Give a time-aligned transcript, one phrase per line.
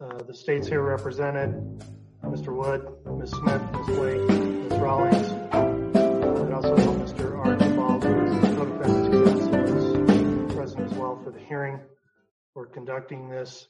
[0.00, 1.50] Uh, the states here represented,
[2.24, 2.54] Mr.
[2.56, 3.30] Wood, Ms.
[3.32, 3.86] Smith, Ms.
[3.98, 4.78] Blake, Ms.
[4.78, 7.36] Rawlings, and also Mr.
[7.38, 10.10] Archibald, who is the co-defendant's counsel,
[10.48, 11.80] is present as well for the hearing.
[12.54, 13.68] We're conducting this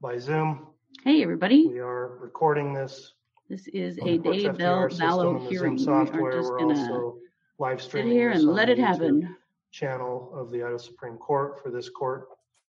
[0.00, 0.66] by Zoom.
[1.04, 1.66] Hey, everybody.
[1.66, 3.12] We are recording this.
[3.50, 5.76] This is a Daybell system Vallow and the hearing.
[5.76, 6.32] We are software.
[6.32, 7.18] just We're gonna also
[7.58, 9.36] live sit streaming here and on let the it happen.
[9.72, 12.28] channel of the Idaho Supreme Court for this court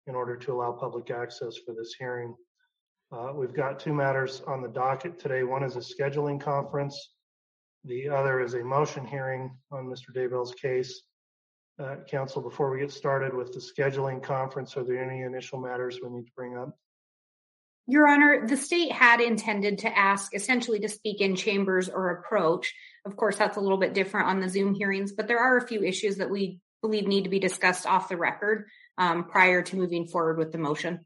[0.07, 2.35] in order to allow public access for this hearing.
[3.15, 5.45] Uh, We've got two matters on the docket today.
[5.45, 7.11] One is a scheduling conference.
[7.85, 10.13] The other is a motion hearing on Mr.
[10.15, 11.03] Daybell's case.
[11.79, 16.01] Uh, Counsel, before we get started with the scheduling conference, are there any initial matters
[16.03, 16.77] we need to bring up?
[17.87, 22.75] Your Honor, the state had intended to ask essentially to speak in chambers or approach.
[23.05, 25.67] Of course, that's a little bit different on the Zoom hearings, but there are a
[25.67, 28.67] few issues that we believe need to be discussed off the record
[28.99, 31.05] um, prior to moving forward with the motion.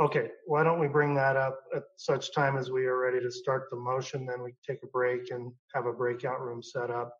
[0.00, 3.30] Okay, why don't we bring that up at such time as we are ready to
[3.30, 7.14] start the motion, then we take a break and have a breakout room set up.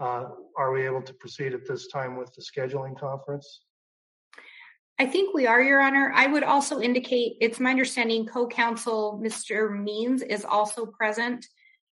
[0.00, 3.60] Uh, Are we able to proceed at this time with the scheduling conference?
[4.98, 6.12] I think we are, Your Honor.
[6.14, 9.70] I would also indicate it's my understanding co-counsel Mr.
[9.70, 11.46] Means is also present.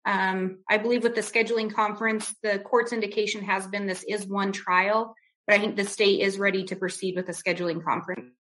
[0.05, 4.53] Um, I believe with the scheduling conference, the court's indication has been this is one
[4.53, 5.15] trial,
[5.47, 8.38] but I think the state is ready to proceed with the scheduling conference.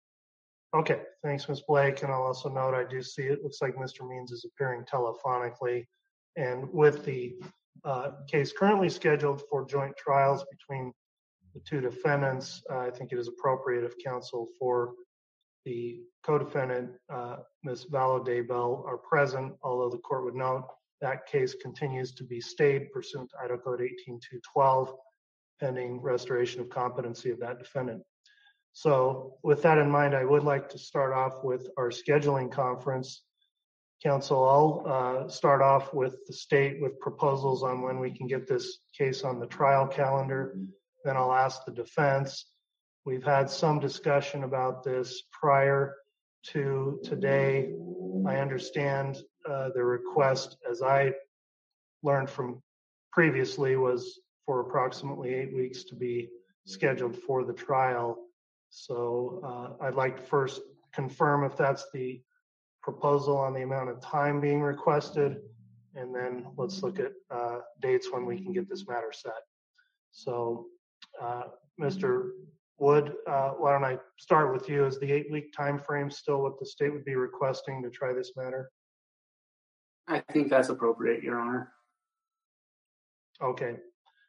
[0.73, 1.61] Okay, thanks, Ms.
[1.67, 2.01] Blake.
[2.01, 4.07] And I'll also note, I do see it looks like Mr.
[4.07, 5.85] Means is appearing telephonically.
[6.35, 7.35] And with the
[7.85, 10.91] uh, case currently scheduled for joint trials between
[11.53, 14.93] the two defendants, uh, I think it is appropriate if counsel for
[15.65, 17.85] the co-defendant, uh, Ms.
[17.91, 20.67] Vallow Daybell, are present, although the court would note
[21.03, 24.95] that case continues to be stayed pursuant to Idaho Code 18212,
[25.59, 28.01] pending restoration of competency of that defendant.
[28.73, 33.23] So with that in mind, I would like to start off with our scheduling conference.
[34.03, 38.47] Council, I'll uh, start off with the state with proposals on when we can get
[38.47, 40.57] this case on the trial calendar.
[41.05, 42.45] Then I'll ask the defense.
[43.05, 45.95] We've had some discussion about this prior
[46.47, 47.73] to today.
[48.27, 51.13] I understand uh, the request, as I
[52.01, 52.61] learned from
[53.11, 56.29] previously, was for approximately eight weeks to be
[56.65, 58.17] scheduled for the trial.
[58.75, 60.61] So uh, I'd like to first
[60.93, 62.19] confirm if that's the
[62.81, 65.37] proposal on the amount of time being requested,
[65.93, 69.43] and then let's look at uh, dates when we can get this matter set.
[70.11, 70.65] So,
[71.21, 71.43] uh,
[71.79, 72.31] Mr.
[72.79, 74.85] Wood, uh, why don't I start with you?
[74.87, 78.31] Is the eight-week time frame still what the state would be requesting to try this
[78.35, 78.71] matter?
[80.07, 81.71] I think that's appropriate, Your Honor.
[83.39, 83.75] Okay,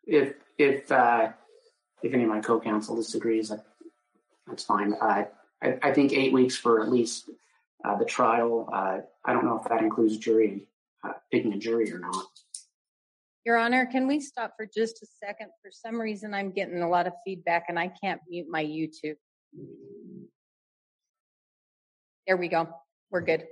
[0.06, 1.32] If if uh,
[2.02, 3.64] if any of my co-counsel disagrees, that,
[4.46, 4.94] that's fine.
[5.00, 5.26] I,
[5.62, 7.30] I I think eight weeks for at least
[7.84, 8.68] uh, the trial.
[8.72, 10.66] Uh, I don't know if that includes jury
[11.04, 12.26] uh, picking a jury or not.
[13.44, 15.48] Your Honor, can we stop for just a second?
[15.62, 19.16] For some reason, I'm getting a lot of feedback and I can't mute my YouTube.
[22.26, 22.68] There we go.
[23.10, 23.44] We're good.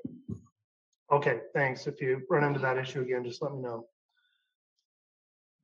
[1.12, 1.86] okay, thanks.
[1.86, 3.86] If you run into that issue again, just let me know.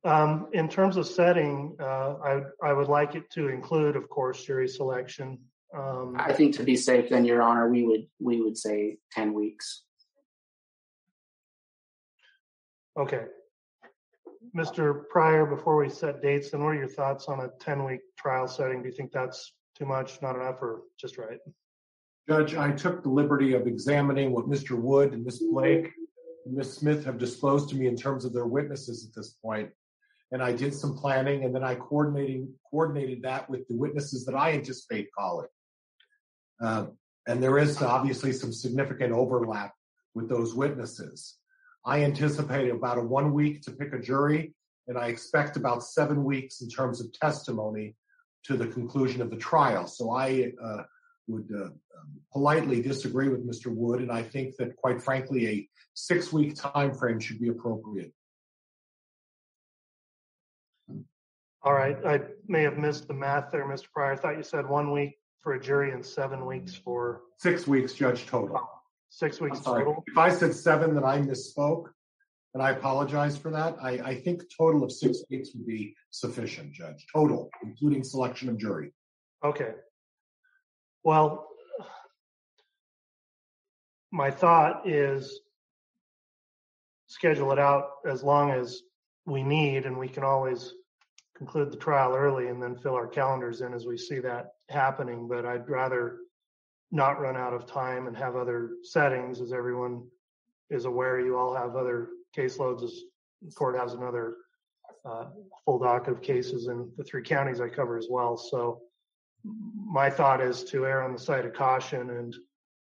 [0.05, 4.45] Um, in terms of setting, uh, I, I would like it to include, of course,
[4.45, 5.39] jury selection.
[5.75, 9.33] Um, I think to be safe, then Your Honor, we would we would say ten
[9.33, 9.83] weeks.
[12.97, 13.25] Okay.
[14.55, 15.07] Mr.
[15.09, 18.81] Pryor, before we set dates, then what are your thoughts on a 10-week trial setting?
[18.81, 21.37] Do you think that's too much, not enough, or just right?
[22.27, 24.71] Judge, I took the liberty of examining what Mr.
[24.71, 25.43] Wood and Ms.
[25.51, 25.91] Blake
[26.45, 26.73] and Ms.
[26.73, 29.69] Smith have disclosed to me in terms of their witnesses at this point.
[30.31, 34.35] And I did some planning and then I coordinating coordinated that with the witnesses that
[34.35, 35.47] I anticipate calling.
[36.61, 36.87] Uh,
[37.27, 39.73] and there is obviously some significant overlap
[40.13, 41.37] with those witnesses.
[41.85, 44.53] I anticipate about a one week to pick a jury,
[44.87, 47.95] and I expect about seven weeks in terms of testimony
[48.45, 49.87] to the conclusion of the trial.
[49.87, 50.83] So I uh,
[51.27, 51.73] would uh, um,
[52.33, 53.67] politely disagree with Mr.
[53.67, 58.11] Wood, and I think that, quite frankly, a six-week time frame should be appropriate.
[61.61, 63.91] All right, I may have missed the math there, Mr.
[63.93, 64.13] Pryor.
[64.13, 67.93] I thought you said one week for a jury and seven weeks for, Six weeks,
[67.93, 68.57] Judge total.
[68.59, 68.69] Oh,
[69.09, 70.03] six weeks total?
[70.07, 71.85] If I said seven, then I misspoke,
[72.53, 73.75] and I apologize for that.
[73.81, 77.05] I, I think total of six weeks would be sufficient, Judge.
[77.13, 78.93] Total, including selection of jury.
[79.43, 79.71] Okay.
[81.03, 81.47] Well,
[84.11, 85.41] my thought is
[87.07, 88.81] schedule it out as long as
[89.25, 90.73] we need, and we can always
[91.39, 95.27] conclude the trial early and then fill our calendars in as we see that happening.
[95.27, 96.17] But I'd rather
[96.91, 100.03] not run out of time and have other settings, as everyone
[100.69, 101.19] is aware.
[101.21, 102.93] You all have other caseloads, as
[103.41, 104.35] the court has another
[105.05, 105.25] uh,
[105.63, 108.35] full docket of cases in the three counties I cover as well.
[108.35, 108.81] So
[109.45, 112.09] my thought is to err on the side of caution.
[112.09, 112.35] And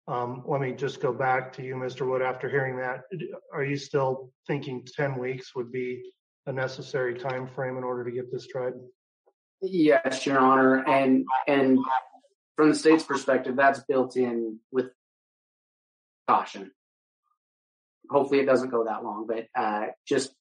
[0.06, 2.08] um, let me just go back to you, Mr.
[2.08, 2.22] Wood.
[2.22, 3.02] After hearing that,
[3.52, 6.12] are you still thinking 10 weeks would be
[6.46, 8.75] a necessary time frame in order to get this tried?
[9.62, 11.78] Yes, Your Honor, and and
[12.56, 14.87] from the state's perspective, that's built in with
[16.28, 16.70] caution.
[18.10, 20.32] Hopefully, it doesn't go that long, but uh, just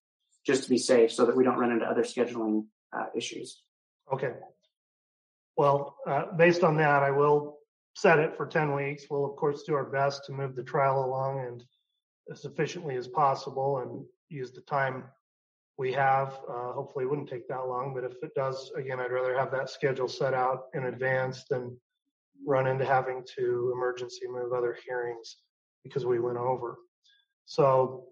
[0.45, 2.65] just to be safe, so that we don't run into other scheduling
[2.95, 3.61] uh, issues.
[4.13, 4.31] Okay.
[5.57, 7.57] Well, uh, based on that, I will
[7.95, 9.05] set it for 10 weeks.
[9.09, 11.63] We'll, of course, do our best to move the trial along and
[12.29, 15.05] as efficiently as possible and use the time
[15.77, 16.39] we have.
[16.49, 19.51] Uh, hopefully, it wouldn't take that long, but if it does, again, I'd rather have
[19.51, 21.77] that schedule set out in advance than
[22.45, 25.37] run into having to emergency move other hearings
[25.83, 26.77] because we went over.
[27.45, 28.05] So,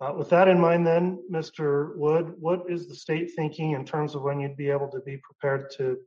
[0.00, 1.94] uh, with that in mind, then, Mr.
[1.96, 5.18] Wood, what is the state thinking in terms of when you'd be able to be
[5.18, 5.98] prepared to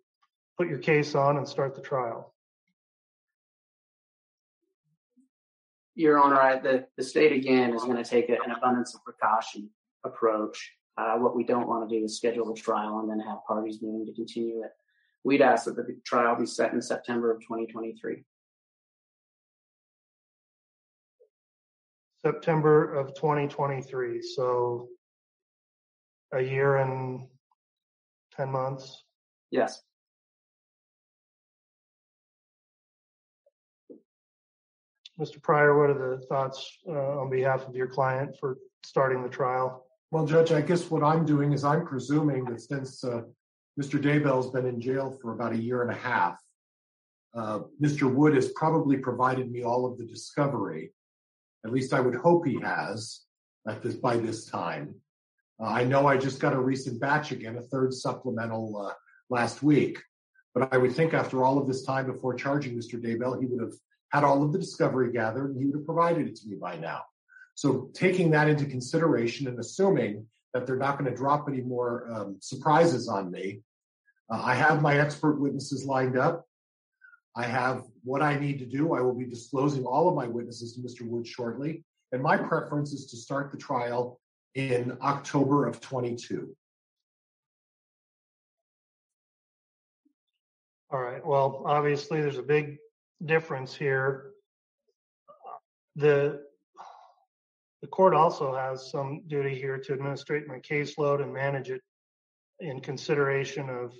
[0.57, 2.33] put your case on and start the trial?
[5.95, 9.69] Your Honor, I, the, the state again is going to take an abundance of precaution
[10.03, 10.73] approach.
[10.97, 13.79] Uh, what we don't want to do is schedule a trial and then have parties
[13.81, 14.71] willing to continue it.
[15.23, 18.23] We'd ask that the trial be set in September of 2023.
[22.23, 24.21] September of 2023.
[24.21, 24.87] So
[26.33, 27.27] a year and
[28.35, 29.03] 10 months.
[29.51, 29.81] Yes.
[35.19, 35.41] Mr.
[35.41, 39.85] Pryor, what are the thoughts uh, on behalf of your client for starting the trial?
[40.15, 43.23] Well, Judge, I guess what I'm doing is I'm presuming that since uh,
[43.77, 44.01] Mr.
[44.01, 46.39] Daybell's been in jail for about a year and a half,
[47.35, 48.09] uh, Mr.
[48.09, 50.93] Wood has probably provided me all of the discovery.
[51.65, 53.25] At least I would hope he has
[53.67, 54.95] at this by this time.
[55.61, 58.93] Uh, I know I just got a recent batch again, a third supplemental uh,
[59.29, 60.01] last week.
[60.53, 62.93] But I would think after all of this time before charging Mr.
[62.93, 63.73] Daybell, he would have
[64.13, 66.77] had all of the discovery gathered and he would have provided it to me by
[66.77, 67.01] now.
[67.55, 72.11] So taking that into consideration and assuming that they're not going to drop any more
[72.13, 73.61] um, surprises on me,
[74.29, 76.45] uh, I have my expert witnesses lined up.
[77.35, 78.93] I have what I need to do.
[78.93, 81.07] I will be disclosing all of my witnesses to Mr.
[81.07, 81.83] Wood shortly.
[82.11, 84.19] And my preference is to start the trial
[84.53, 86.55] in October of 22.
[90.91, 91.25] All right.
[91.25, 92.77] Well, obviously, there's a big
[93.25, 94.31] difference here.
[95.97, 96.43] The
[97.81, 101.81] the court also has some duty here to administrate my caseload and manage it
[102.59, 103.93] in consideration of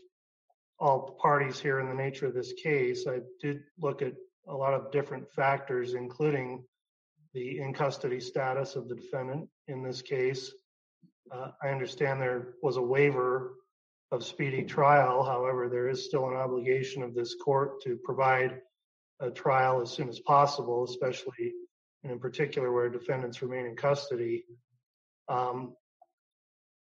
[0.79, 3.05] all parties here in the nature of this case.
[3.07, 4.13] I did look at
[4.47, 6.63] a lot of different factors, including
[7.33, 10.51] the in custody status of the defendant in this case.
[11.31, 13.55] Uh, I understand there was a waiver
[14.11, 15.23] of speedy trial.
[15.23, 18.61] However, there is still an obligation of this court to provide
[19.19, 21.53] a trial as soon as possible, especially
[22.05, 24.45] and in particular where defendants remain in custody.
[25.27, 25.73] Um,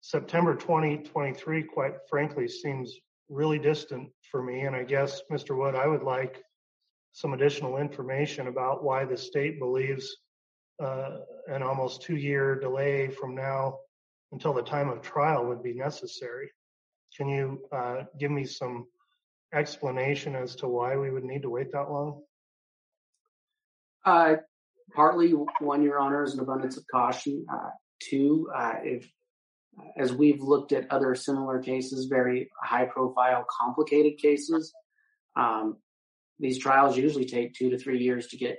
[0.01, 2.97] September 2023, quite frankly, seems
[3.29, 4.63] really distant for me.
[4.63, 5.55] And I guess, Mr.
[5.57, 6.43] Wood, I would like
[7.13, 10.17] some additional information about why the state believes
[10.83, 13.77] uh, an almost two year delay from now
[14.33, 16.51] until the time of trial would be necessary.
[17.15, 18.87] Can you uh, give me some
[19.53, 22.23] explanation as to why we would need to wait that long?
[24.07, 24.37] Uh,
[24.95, 25.31] partly,
[25.61, 27.45] one, Your Honor, is an abundance of caution.
[27.53, 27.71] Uh,
[28.01, 29.11] two, uh, if
[29.97, 34.73] as we've looked at other similar cases, very high profile, complicated cases,
[35.37, 35.79] um,
[36.39, 38.59] these trials usually take two to three years to get.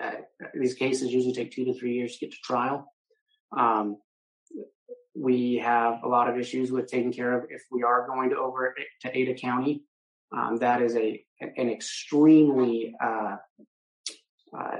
[0.00, 0.12] Uh,
[0.54, 2.92] these cases usually take two to three years to get to trial.
[3.56, 3.98] Um,
[5.14, 8.36] we have a lot of issues with taking care of if we are going to
[8.36, 9.84] over to Ada County.
[10.36, 13.36] Um, that is a an extremely uh,
[14.56, 14.76] uh,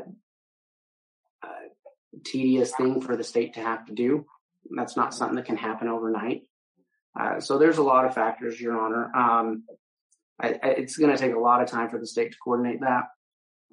[2.24, 4.26] tedious thing for the state to have to do.
[4.70, 6.42] That's not something that can happen overnight.
[7.18, 9.10] Uh, so there's a lot of factors, Your Honor.
[9.14, 9.64] Um,
[10.40, 12.80] I, I, it's going to take a lot of time for the state to coordinate
[12.80, 13.04] that.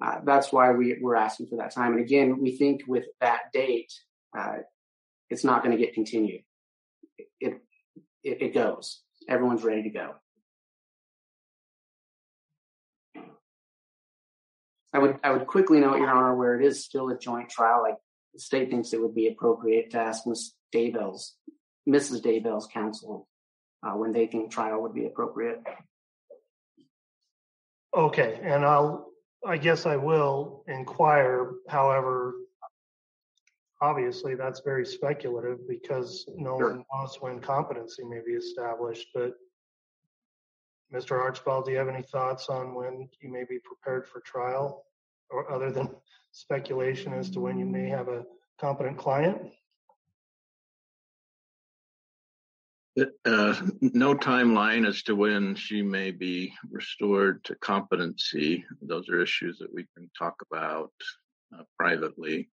[0.00, 1.92] Uh, that's why we, we're asking for that time.
[1.92, 3.92] And again, we think with that date,
[4.36, 4.58] uh,
[5.28, 6.42] it's not going to get continued.
[7.40, 7.60] It,
[8.22, 9.00] it, it goes.
[9.28, 10.14] Everyone's ready to go.
[14.94, 17.82] I would I would quickly note, Your Honor, where it is still a joint trial.
[17.82, 17.96] Like
[18.36, 20.52] state thinks it would be appropriate to ask Ms.
[20.74, 21.34] Daybell's,
[21.88, 22.22] Mrs.
[22.22, 23.28] Daybell's counsel
[23.82, 25.62] uh, when they think trial would be appropriate.
[27.94, 29.12] Okay, and I'll
[29.44, 31.50] I guess I will inquire.
[31.68, 32.34] However,
[33.80, 36.70] obviously that's very speculative because no Sure.
[36.70, 39.08] one knows when competency may be established.
[39.12, 39.34] But
[40.94, 41.20] Mr.
[41.20, 44.84] Archibald, do you have any thoughts on when you may be prepared for trial,
[45.32, 45.88] or other than
[46.32, 48.24] speculation as to when you may have a
[48.60, 49.38] competent client?
[53.24, 58.64] Uh, no timeline as to when she may be restored to competency.
[58.82, 60.92] Those are issues that we can talk about
[61.58, 62.50] uh, privately.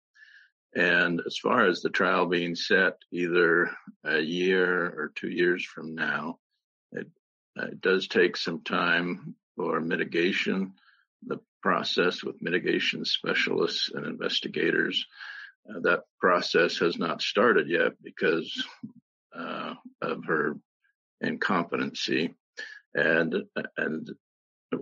[0.76, 3.70] And as far as the trial being set either
[4.04, 6.38] a year or two years from now,
[6.92, 7.08] it,
[7.56, 10.75] it does take some time for mitigation,
[11.26, 15.06] the process with mitigation specialists and investigators.
[15.68, 18.64] Uh, that process has not started yet because
[19.36, 20.54] uh, of her
[21.20, 22.34] incompetency,
[22.94, 23.34] and
[23.76, 24.10] and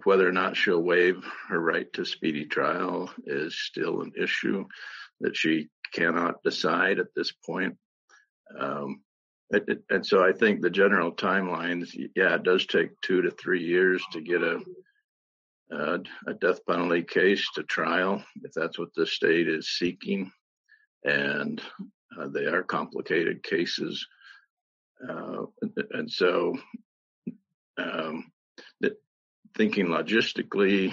[0.05, 4.65] whether or not she'll waive her right to speedy trial is still an issue
[5.21, 7.77] that she cannot decide at this point.
[8.59, 9.01] Um,
[9.91, 14.03] and so I think the general timelines, yeah, it does take two to three years
[14.13, 14.61] to get a
[15.71, 20.31] a, a death penalty case to trial if that's what the state is seeking,
[21.05, 21.61] and
[22.19, 24.07] uh, they are complicated cases.
[25.07, 25.47] Uh,
[25.91, 26.57] and so,
[27.79, 28.31] um,
[29.57, 30.93] thinking logistically,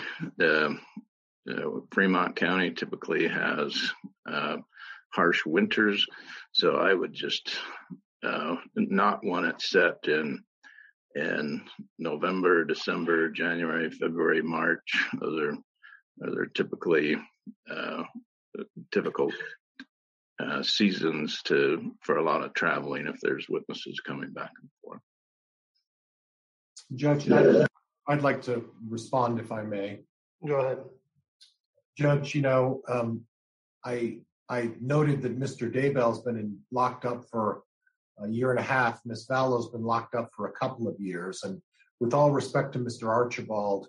[1.92, 3.92] Fremont County typically has
[4.30, 4.58] uh,
[5.10, 6.06] harsh winters,
[6.51, 7.56] so I would just
[8.24, 10.44] uh, not want it set in
[11.15, 11.62] in
[12.00, 14.82] November, December, January, February, March.
[15.20, 15.58] Those are
[16.17, 17.17] those are typically
[17.70, 18.03] uh,
[18.91, 19.32] typical
[20.39, 25.01] uh, seasons to for a lot of traveling if there's witnesses coming back and forth.
[26.96, 27.67] Judge, I'd,
[28.08, 30.01] I'd like to respond if I may.
[30.46, 30.79] Go ahead.
[31.98, 33.22] Judge, you know, um,
[33.86, 35.72] I I noted that Mr.
[35.72, 37.63] Daybell's been in, locked up for
[38.20, 39.01] a year and a half.
[39.05, 41.43] Miss Vallow's been locked up for a couple of years.
[41.43, 41.62] And
[42.00, 43.08] with all respect to Mr.
[43.08, 43.88] Archibald,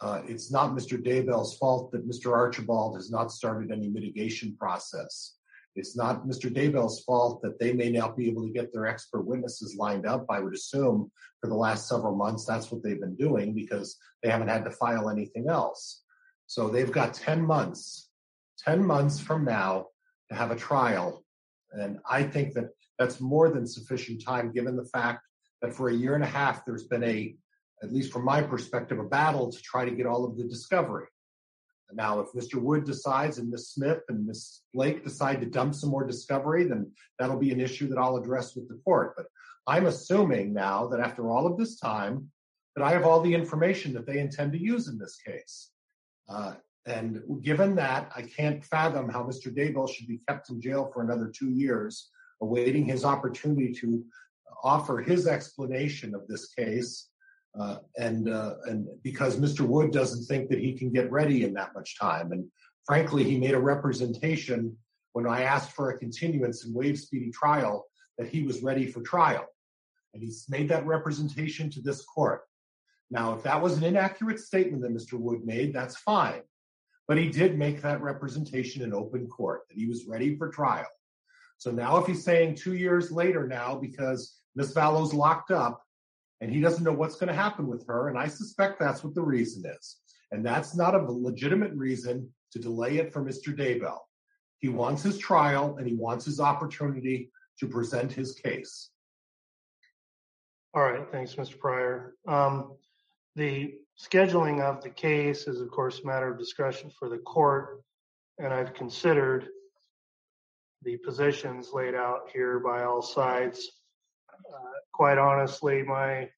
[0.00, 1.02] uh, it's not Mr.
[1.02, 2.32] Daybell's fault that Mr.
[2.32, 5.36] Archibald has not started any mitigation process.
[5.74, 6.50] It's not Mr.
[6.50, 10.24] Daybell's fault that they may not be able to get their expert witnesses lined up.
[10.30, 14.30] I would assume for the last several months that's what they've been doing because they
[14.30, 16.02] haven't had to file anything else.
[16.46, 18.10] So they've got 10 months,
[18.64, 19.88] 10 months from now
[20.30, 21.24] to have a trial.
[21.72, 25.22] And I think that that's more than sufficient time given the fact
[25.62, 27.34] that for a year and a half there's been a,
[27.82, 31.06] at least from my perspective, a battle to try to get all of the discovery.
[31.92, 32.60] Now, if Mr.
[32.60, 33.70] Wood decides and Ms.
[33.70, 34.62] Smith and Ms.
[34.74, 38.56] Blake decide to dump some more discovery, then that'll be an issue that I'll address
[38.56, 39.14] with the court.
[39.16, 39.26] But
[39.66, 42.30] I'm assuming now that after all of this time,
[42.74, 45.70] that I have all the information that they intend to use in this case.
[46.28, 46.54] Uh,
[46.86, 49.54] and given that, I can't fathom how Mr.
[49.54, 52.10] Daybell should be kept in jail for another two years,
[52.42, 54.04] awaiting his opportunity to
[54.62, 57.08] offer his explanation of this case.
[57.58, 59.60] Uh, and uh, and because Mr.
[59.60, 62.44] Wood doesn't think that he can get ready in that much time, and
[62.84, 64.76] frankly, he made a representation
[65.14, 67.86] when I asked for a continuance and waive speedy trial
[68.18, 69.46] that he was ready for trial,
[70.12, 72.42] and he's made that representation to this court.
[73.10, 75.18] Now, if that was an inaccurate statement that Mr.
[75.18, 76.42] Wood made, that's fine.
[77.08, 80.86] But he did make that representation in open court that he was ready for trial.
[81.58, 85.82] So now, if he's saying two years later now because Miss Vallow's locked up
[86.40, 89.14] and he doesn't know what's going to happen with her, and I suspect that's what
[89.14, 89.96] the reason is.
[90.32, 93.56] And that's not a legitimate reason to delay it for Mr.
[93.56, 93.98] Daybell.
[94.58, 98.90] He wants his trial and he wants his opportunity to present his case.
[100.74, 101.58] All right, thanks, Mr.
[101.58, 102.14] Pryor.
[102.28, 102.76] Um,
[103.34, 107.80] the scheduling of the case is, of course, a matter of discretion for the court,
[108.38, 109.48] and I've considered
[110.86, 113.72] the positions laid out here by all sides.
[114.32, 116.28] Uh, quite honestly, my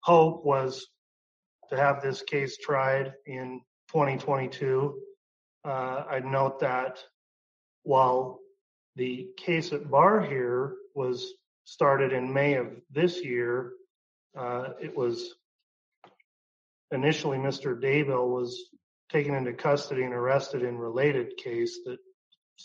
[0.00, 0.88] hope was
[1.70, 3.60] to have this case tried in
[3.92, 4.98] 2022.
[5.64, 6.98] Uh, I'd note that
[7.84, 8.40] while
[8.96, 13.74] the case at bar here was started in May of this year,
[14.36, 15.36] uh, it was
[16.90, 17.80] initially Mr.
[17.80, 18.70] Daybell was
[19.08, 21.98] taken into custody and arrested in related case that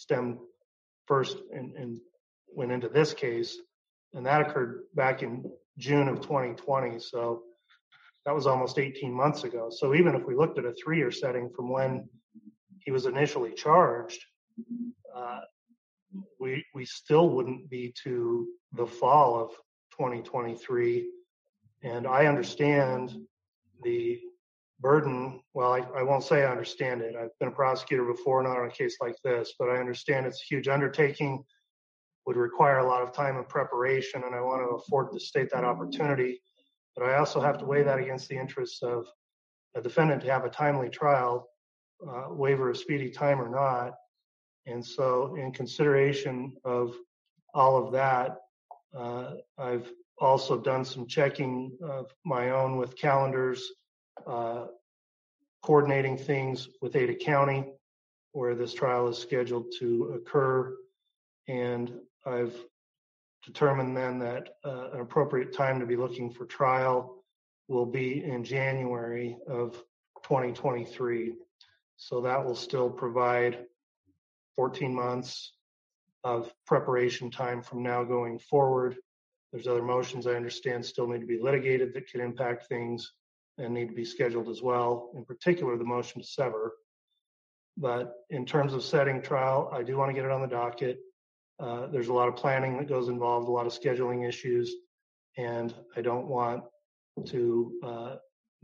[0.01, 0.37] stemmed
[1.05, 1.99] first and
[2.47, 3.57] went into this case.
[4.13, 6.99] And that occurred back in June of 2020.
[6.99, 7.43] So
[8.25, 9.69] that was almost 18 months ago.
[9.69, 12.09] So even if we looked at a three-year setting from when
[12.79, 14.19] he was initially charged,
[15.15, 15.41] uh,
[16.39, 19.49] we we still wouldn't be to the fall of
[19.91, 21.09] 2023.
[21.83, 23.15] And I understand
[23.83, 24.19] the
[24.79, 25.41] burden.
[25.53, 27.15] Well, I won't say I understand it.
[27.15, 30.41] I've been a prosecutor before, not on a case like this, but I understand it's
[30.41, 31.43] a huge undertaking,
[32.25, 35.49] would require a lot of time and preparation, and I want to afford the state
[35.51, 36.41] that opportunity.
[36.95, 39.07] But I also have to weigh that against the interests of
[39.75, 41.47] a defendant to have a timely trial,
[42.07, 43.93] uh, waiver of speedy time or not.
[44.65, 46.95] And so in consideration of
[47.53, 48.37] all of that,
[48.95, 53.71] uh, I've also done some checking of my own with calendars,
[54.25, 54.67] Uh,
[55.63, 57.65] coordinating things with Ada County,
[58.31, 60.75] where this trial is scheduled to occur.
[61.47, 61.91] And
[62.25, 62.55] I've
[63.45, 67.23] determined then that uh, an appropriate time to be looking for trial
[67.67, 69.73] will be in January of
[70.23, 71.33] 2023.
[71.97, 73.65] So that will still provide
[74.55, 75.53] 14 months
[76.23, 78.97] of preparation time from now going forward.
[79.51, 83.13] There's other motions I understand still need to be litigated that could impact things
[83.57, 86.73] and need to be scheduled as well, in particular the motion to sever.
[87.77, 90.99] But in terms of setting trial, I do want to get it on the docket.
[91.59, 94.75] Uh, there's a lot of planning that goes involved, a lot of scheduling issues,
[95.37, 96.63] and I don't want
[97.27, 98.15] to uh,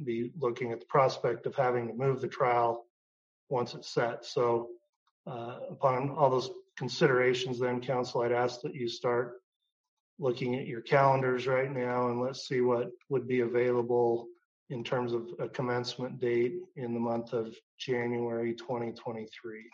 [0.04, 2.86] be looking at the prospect of having to move the trial
[3.50, 4.26] once it's set.
[4.26, 4.70] So
[5.28, 9.42] uh, upon all those considerations then, counsel, I'd ask that you start
[10.20, 14.28] looking at your calendars right now and let's see what would be available
[14.70, 19.70] in terms of a commencement date in the month of January 2023.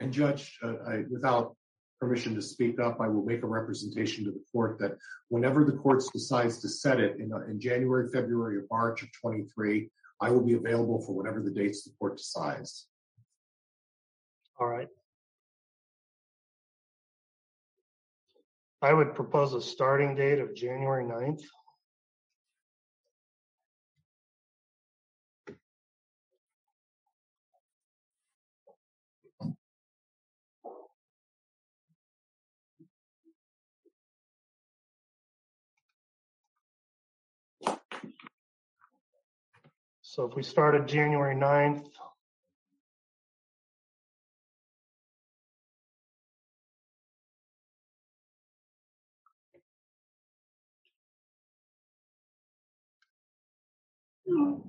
[0.00, 0.74] And Judge, uh,
[1.10, 1.56] without
[2.00, 4.96] permission to speak up, I will make a representation to the court that
[5.28, 9.88] whenever the court decides to set it uh, in January, February, or March of 23,
[10.20, 12.88] I will be available for whatever the dates the court decides.
[14.58, 14.88] All right.
[18.82, 21.42] I would propose a starting date of January 9th.
[40.16, 41.90] So if we started January 9th,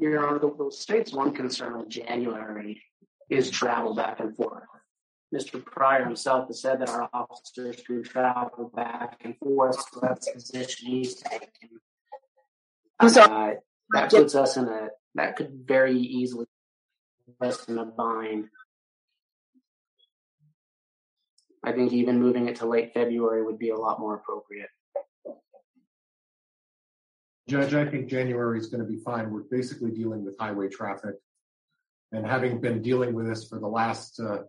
[0.01, 2.83] Your Honor, the state's one concern in January
[3.29, 4.63] is travel back and forth.
[5.33, 5.63] Mr.
[5.63, 10.33] Pryor himself has said that our officers can travel back and forth, so that's a
[10.33, 11.69] position he's taking.
[12.99, 13.53] Uh,
[13.91, 16.45] that puts us in a, that could very easily
[17.41, 18.45] us in a bind.
[21.63, 24.69] I think even moving it to late February would be a lot more appropriate.
[27.49, 29.31] Judge, I think January is going to be fine.
[29.31, 31.15] We're basically dealing with highway traffic.
[32.11, 34.43] And having been dealing with this for the last uh,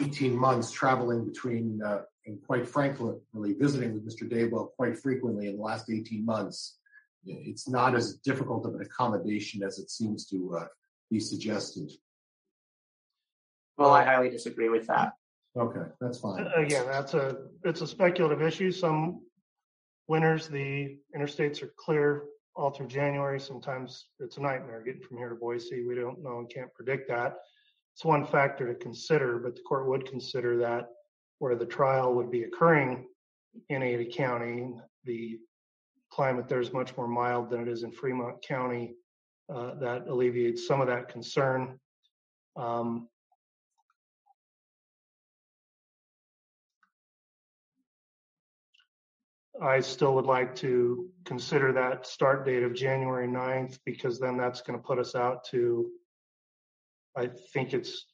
[0.00, 4.30] 18 months, traveling between, uh, and quite frankly, visiting with Mr.
[4.30, 6.78] Daybell quite frequently in the last 18 months,
[7.26, 10.66] it's not as difficult of an accommodation as it seems to uh,
[11.10, 11.90] be suggested.
[13.78, 15.12] Well, I highly disagree with that.
[15.56, 16.46] Okay, that's fine.
[16.46, 18.70] Uh, again, that's a, it's a speculative issue.
[18.70, 19.22] Some
[20.08, 23.38] winters, the interstates are clear all through January.
[23.38, 25.84] Sometimes it's a nightmare getting from here to Boise.
[25.86, 27.38] We don't know and can't predict that.
[27.94, 30.88] It's one factor to consider, but the court would consider that
[31.38, 33.06] where the trial would be occurring
[33.68, 35.38] in Ada County, the
[36.10, 38.94] climate there is much more mild than it is in Fremont County.
[39.52, 41.78] Uh, that alleviates some of that concern.
[42.56, 43.08] Um,
[49.60, 54.60] I still would like to consider that start date of January 9th, because then that's
[54.60, 55.90] going to put us out to,
[57.16, 58.04] I think it's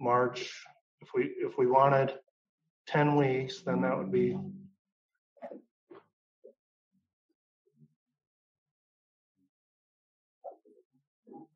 [0.00, 0.52] March.
[1.00, 2.14] If we if we wanted
[2.88, 4.36] 10 weeks, then that would be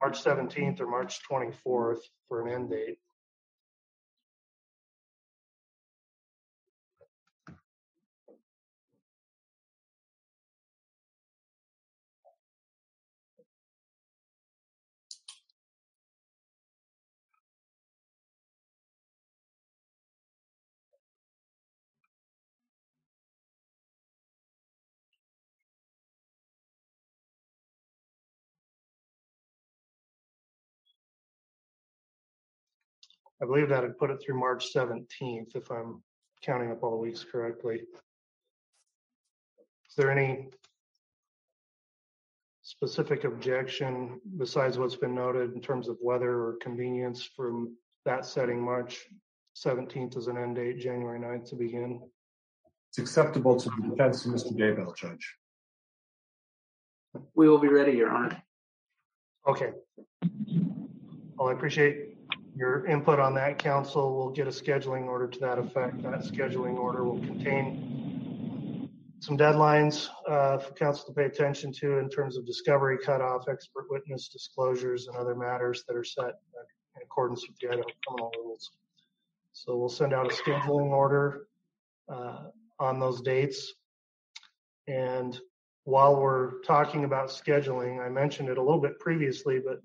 [0.03, 2.99] March 17th or March 24th for an end date.
[33.43, 36.03] I believe that had put it through March 17th, if I'm
[36.43, 37.83] counting up all the weeks correctly.
[39.89, 40.49] Is there any
[42.63, 48.63] specific objection besides what's been noted in terms of weather or convenience from that setting
[48.63, 49.07] March
[49.57, 52.01] 17th as an end date, January 9th to begin?
[52.91, 54.53] It's acceptable to the defense of Mr.
[54.53, 55.35] Daybell, Judge.
[57.35, 58.43] We will be ready, Your Honor.
[59.47, 59.71] Okay.
[61.37, 62.10] Well, I appreciate
[62.61, 64.15] your input on that, council.
[64.15, 66.03] We'll get a scheduling order to that effect.
[66.03, 72.11] That scheduling order will contain some deadlines uh, for council to pay attention to in
[72.11, 76.35] terms of discovery cutoff, expert witness disclosures, and other matters that are set
[76.97, 78.71] in accordance with the Idaho criminal rules.
[79.53, 81.47] So we'll send out a scheduling order
[82.13, 83.73] uh, on those dates.
[84.87, 85.41] And
[85.85, 89.81] while we're talking about scheduling, I mentioned it a little bit previously, but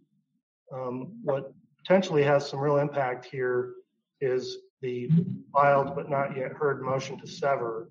[0.75, 1.53] um, what
[1.85, 3.73] potentially has some real impact here
[4.19, 5.09] is the
[5.53, 7.89] filed but not yet heard motion to sever.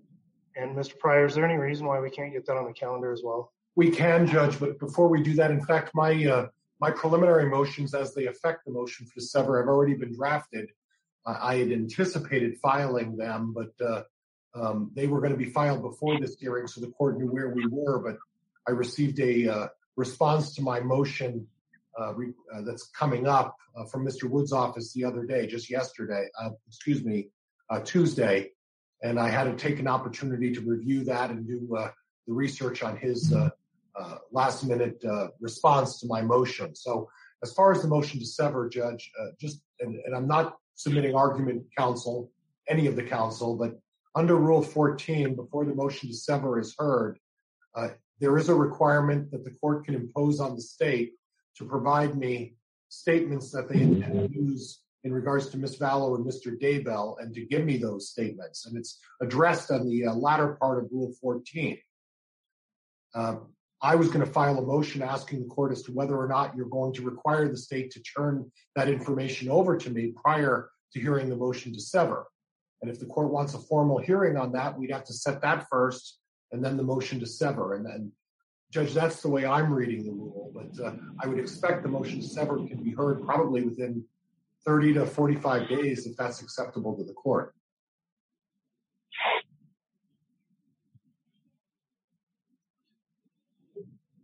[0.57, 0.98] And Mr.
[0.98, 3.52] Pryor, is there any reason why we can't get that on the calendar as well?
[3.76, 6.46] We can, Judge, but before we do that, in fact, my uh,
[6.80, 10.70] my preliminary motions as they affect the motion for sever have already been drafted.
[11.26, 14.02] I had anticipated filing them, but uh,
[14.54, 17.48] um, they were going to be filed before this hearing, so the court knew where
[17.48, 17.98] we were.
[17.98, 18.18] But
[18.68, 21.48] I received a uh, response to my motion
[22.14, 24.24] re- uh, that's coming up uh, from Mr.
[24.24, 27.28] Wood's office the other day, just yesterday, uh, excuse me,
[27.85, 28.50] Tuesday,
[29.02, 31.66] and I had to take an opportunity to review that and do
[32.26, 33.35] the research on his
[34.30, 35.02] last minute
[35.40, 36.74] response to my motion.
[36.76, 37.09] So
[37.42, 41.64] as far as the motion to sever, Judge, just and, and I'm not submitting argument
[41.76, 42.30] counsel,
[42.68, 43.78] any of the counsel, but
[44.14, 47.18] under Rule 14, before the motion to sever is heard,
[47.74, 47.88] uh,
[48.20, 51.14] there is a requirement that the court can impose on the state
[51.57, 52.57] to provide me
[52.88, 56.59] statements that they intend to use in regards to Miss Vallow and Mr.
[56.59, 58.67] Daybell and to give me those statements.
[58.67, 61.79] And it's addressed on the uh, latter part of Rule 14.
[63.14, 63.49] Um,
[63.83, 66.57] I was going to file a motion asking the court as to whether or not
[66.57, 71.01] you're going to require the state to turn that information over to me prior to
[71.01, 72.27] hearing the motion to sever.
[72.81, 75.67] And if the court wants a formal hearing on that, we'd have to set that
[75.71, 76.19] first
[76.53, 77.75] and then the motion to sever.
[77.75, 78.12] And then,
[78.70, 80.53] Judge, that's the way I'm reading the rule.
[80.55, 84.05] But uh, I would expect the motion to sever can be heard probably within
[84.64, 87.55] 30 to 45 days if that's acceptable to the court.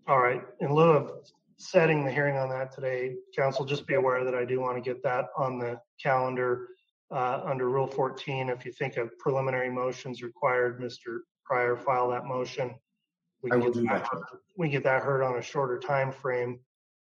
[0.09, 0.43] All right.
[0.61, 1.13] In lieu of
[1.57, 4.81] setting the hearing on that today, counsel, just be aware that I do want to
[4.81, 6.69] get that on the calendar
[7.13, 8.49] uh, under Rule 14.
[8.49, 11.19] If you think a preliminary motion is required, Mr.
[11.45, 12.75] Pryor, file that motion.
[13.43, 14.09] We can, that,
[14.57, 16.61] we get that heard on a shorter time frame,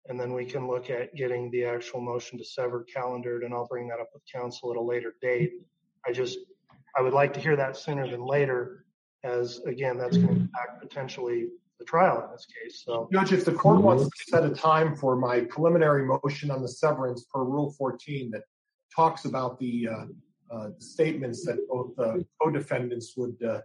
[0.08, 3.66] and then we can look at getting the actual motion to sever calendared, and I'll
[3.66, 5.52] bring that up with counsel at a later date.
[6.06, 6.38] I just,
[6.96, 8.84] I would like to hear that sooner than later,
[9.22, 11.46] as again, that's going to impact potentially
[11.78, 12.82] the trial in this case.
[12.84, 16.62] So, Judge, if the court wants to set a time for my preliminary motion on
[16.62, 18.42] the severance per Rule 14 that
[18.94, 20.04] talks about the, uh,
[20.50, 23.60] uh, statements that both uh, co-defendants would uh,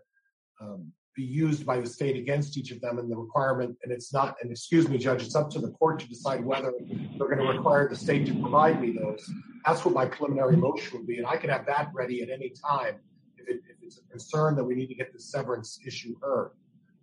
[0.61, 4.13] um, be used by the state against each of them and the requirement, and it's
[4.13, 6.71] not, and excuse me, Judge, it's up to the court to decide whether
[7.17, 9.29] they're going to require the state to provide me those.
[9.65, 12.51] That's what my preliminary motion would be, and I can have that ready at any
[12.51, 12.95] time
[13.37, 16.51] if, it, if it's a concern that we need to get the severance issue heard.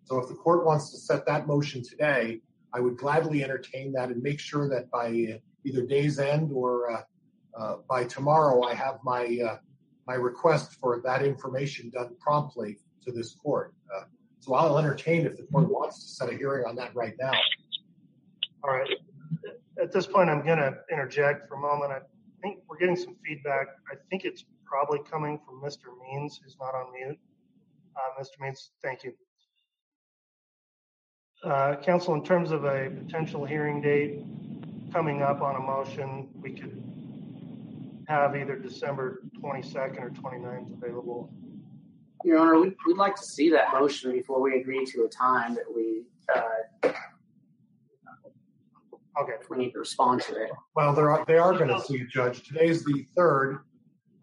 [0.04, 2.40] So if the court wants to set that motion today,
[2.72, 7.02] I would gladly entertain that and make sure that by either day's end or uh,
[7.58, 9.56] uh, by tomorrow, I have my uh,
[10.06, 13.72] my request for that information done promptly to this court.
[13.94, 14.02] Uh,
[14.40, 17.32] so I'll entertain if the court wants to set a hearing on that right now.
[18.62, 18.88] All right.
[19.80, 21.92] At this point, I'm going to interject for a moment.
[21.92, 22.00] I
[22.42, 23.68] think we're getting some feedback.
[23.90, 25.86] I think it's probably coming from Mr.
[26.02, 27.18] Means, who's not on mute.
[27.96, 28.40] Uh, Mr.
[28.40, 29.12] Means, thank you.
[31.44, 34.22] Uh, counsel, in terms of a potential hearing date
[34.92, 36.82] coming up on a motion, we could
[38.08, 41.32] have either December 22nd or 29th available.
[42.24, 45.54] Your Honor, we'd, we'd like to see that motion before we agree to a time
[45.54, 46.02] that we
[46.34, 46.90] uh,
[49.20, 49.32] okay.
[49.50, 50.50] we need to respond to it.
[50.74, 52.46] Well, they're they are going to see it, Judge.
[52.46, 53.60] Today's the third,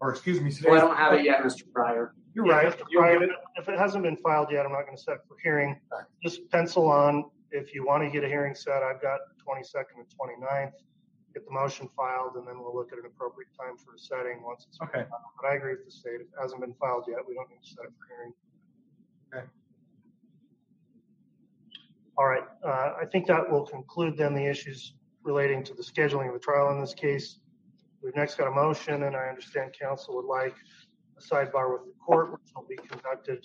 [0.00, 1.70] or excuse me, today's well, I don't have it yet, Mr.
[1.72, 2.14] Pryor.
[2.34, 2.80] You're yeah, right.
[2.92, 3.30] Pryor, it.
[3.56, 5.80] If it hasn't been filed yet, I'm not going to set for hearing.
[5.92, 6.04] Right.
[6.22, 7.24] Just pencil on.
[7.52, 10.06] If you want to get a hearing set, I've got 22nd and
[10.42, 10.72] 29th.
[11.34, 14.42] Get the motion filed, and then we'll look at an appropriate time for a setting
[14.42, 15.02] once it's okay.
[15.10, 15.22] Filed.
[15.42, 16.22] But I agree with the state.
[16.22, 18.32] If it hasn't been filed yet, we don't need to set it for hearing.
[19.34, 19.46] Okay.
[22.16, 22.44] All right.
[22.64, 24.94] Uh, I think that will conclude then the issues
[25.24, 27.40] relating to the scheduling of the trial in this case.
[28.02, 30.54] we've next got a motion, and I understand council would like
[31.18, 33.44] a sidebar with the court, which will be conducted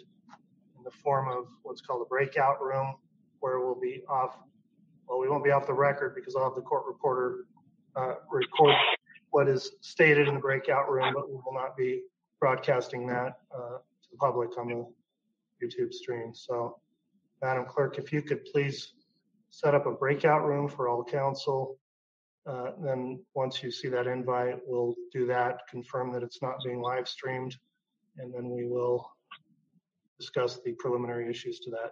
[0.78, 2.96] in the form of what's called a breakout room,
[3.40, 4.38] where we'll be off,
[5.08, 7.46] well, we won't be off the record because I'll have the court reporter
[7.96, 8.76] uh, record
[9.32, 12.02] what is stated in the breakout room, but we will not be
[12.40, 16.34] broadcasting that uh, to the public on the YouTube stream.
[16.34, 16.80] So,
[17.42, 18.94] Madam Clerk, if you could please
[19.50, 21.78] set up a breakout room for all council.
[22.46, 26.82] Uh, then once you see that invite, we'll do that, confirm that it's not being
[26.82, 27.56] live streamed,
[28.18, 29.12] and then we will
[30.20, 31.92] discuss the preliminary issues to that.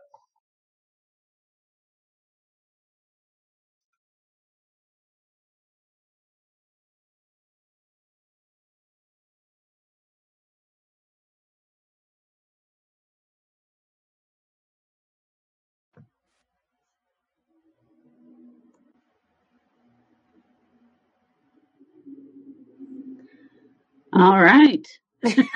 [24.17, 24.86] All right.
[25.21, 25.47] It's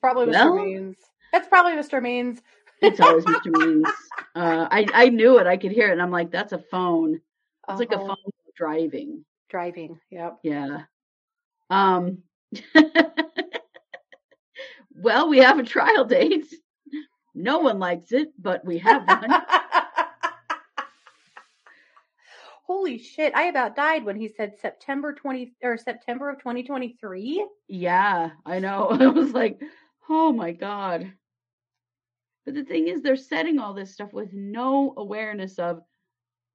[0.00, 0.32] probably Mr.
[0.32, 0.96] Well- Means.
[1.32, 2.00] It's probably Mr.
[2.02, 2.40] Means.
[2.80, 3.46] It's always Mr.
[3.58, 3.86] Means.
[4.36, 5.46] Uh, I I knew it.
[5.48, 7.20] I could hear it, and I'm like, that's a phone.
[7.68, 8.06] It's like a Uh-huh.
[8.06, 8.16] phone
[8.56, 9.24] driving.
[9.48, 9.98] Driving.
[10.10, 10.38] Yep.
[10.44, 10.82] Yeah.
[11.70, 12.18] Um.
[14.94, 16.46] well, we have a trial date.
[17.34, 19.42] No one likes it, but we have one.
[22.90, 23.34] Holy shit!
[23.36, 27.46] I about died when he said September twenty or September of twenty twenty three.
[27.68, 28.88] yeah, I know.
[28.90, 29.60] I was like,
[30.08, 31.12] oh my god.
[32.44, 35.82] But the thing is, they're setting all this stuff with no awareness of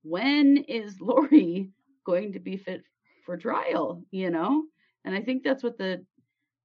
[0.04, 1.72] when is Lori
[2.06, 2.84] going to be fit
[3.26, 4.64] for trial, you know?
[5.06, 6.06] And I think that's what the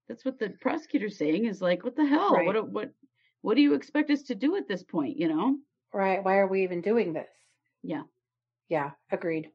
[0.08, 2.34] that's what the prosecutor's saying is like, what the hell?
[2.34, 2.46] Right.
[2.46, 2.90] What what
[3.42, 5.58] what do you expect us to do at this point, you know?
[5.94, 6.24] Right?
[6.24, 7.28] Why are we even doing this?
[7.84, 8.02] Yeah.
[8.68, 8.90] Yeah.
[9.12, 9.50] Agreed.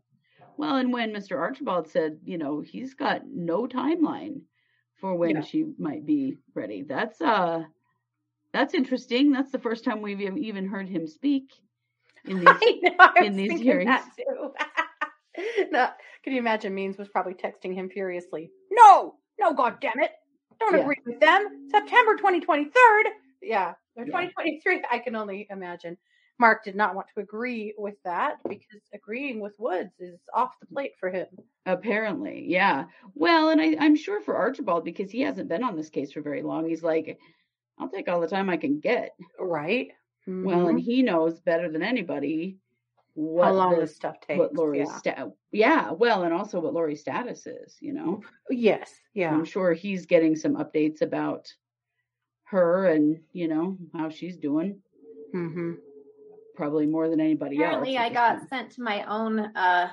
[0.58, 1.38] Well, and when Mr.
[1.38, 4.42] Archibald said, you know, he's got no timeline
[4.96, 5.42] for when Yeah.
[5.42, 6.84] she might be ready.
[6.84, 7.64] That's uh
[8.54, 9.32] that's interesting.
[9.32, 11.52] That's the first time we've even heard him speak
[12.24, 13.10] in these know.
[13.24, 14.02] In these hearings.
[15.72, 15.90] no,
[16.24, 16.74] can you imagine?
[16.74, 18.50] Means was probably texting him furiously.
[18.72, 20.12] No, no, God damn it!
[20.60, 20.82] Don't Yeah.
[20.84, 21.68] agree with them.
[21.70, 23.08] September twenty twenty third.
[23.42, 24.12] Yeah, or Yeah.
[24.12, 24.82] twenty twenty three.
[24.90, 25.98] I can only imagine.
[26.38, 30.66] Mark did not want to agree with that because agreeing with Woods is off the
[30.68, 31.28] plate for him.
[31.66, 32.86] Apparently, yeah.
[33.14, 36.22] Well, and I, I'm sure for Archibald, because he hasn't been on this case for
[36.22, 37.18] very long, he's like,
[37.80, 39.16] I'll take all the time I can get.
[39.40, 39.92] Right.
[40.28, 40.84] Well, and Mhm.
[40.84, 42.58] he knows better than anybody
[43.14, 44.38] what how long this stuff takes.
[44.38, 44.98] what Lori's yeah.
[44.98, 48.22] sta- yeah, well, and also what Lori's status is, you know.
[48.50, 48.92] Yes.
[49.14, 49.32] Yeah.
[49.34, 51.54] I'm sure he's getting some updates about
[52.46, 54.82] her and, you know, how she's doing,
[55.32, 55.76] hmm
[56.56, 58.06] probably more than anybody Apparently, else.
[58.06, 59.90] Apparently, I got this sent to my own uh,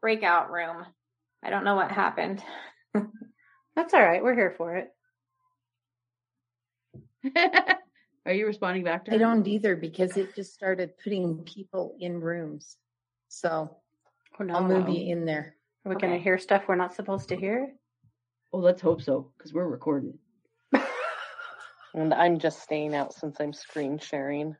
[0.00, 0.84] breakout room.
[1.42, 2.42] I don't know what happened.
[3.76, 4.22] That's all right.
[4.22, 4.88] We're here for it.
[8.26, 9.16] Are you responding back to her?
[9.16, 12.76] I don't either because it just started putting people in rooms.
[13.28, 13.76] So
[14.38, 14.54] Oh, no.
[14.54, 15.56] I'll move you in there.
[15.84, 17.72] Are we going to hear stuff we're not supposed to hear?
[18.52, 20.18] Well, let's hope so, because we're recording.
[21.94, 24.54] And I'm just staying out since I'm screen sharing.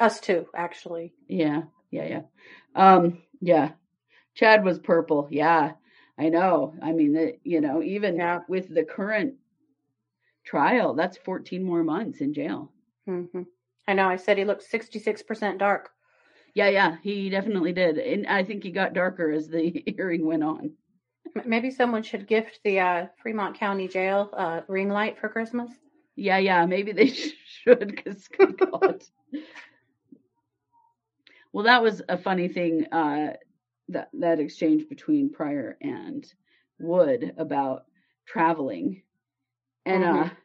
[0.00, 1.12] Us too, actually.
[1.28, 2.22] Yeah, yeah, yeah.
[2.74, 3.72] Um, yeah.
[4.34, 5.28] Chad was purple.
[5.30, 5.72] Yeah,
[6.18, 6.74] I know.
[6.82, 8.40] I mean, the, you know, even Yeah.
[8.48, 9.34] with the current
[10.44, 12.72] trial, that's 14 more months in jail.
[13.06, 13.42] hmm
[13.86, 14.08] I know.
[14.08, 15.90] I said he looked 66% dark.
[16.54, 17.98] Yeah, yeah, he definitely did.
[17.98, 20.72] And I think he got darker as the hearing went on.
[21.44, 25.70] Maybe someone should gift the uh, Fremont County Jail uh, ring light for Christmas.
[26.16, 27.08] Yeah, yeah, maybe they
[27.46, 29.02] should because God.
[31.54, 33.34] Well, that was a funny thing, uh,
[33.90, 36.26] that that exchange between Pryor and
[36.80, 37.86] Wood about
[38.26, 39.02] traveling.
[39.86, 40.36] And uh Mhm.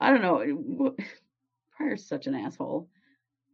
[0.00, 0.96] I don't know,
[1.76, 2.88] Pryor's such an asshole.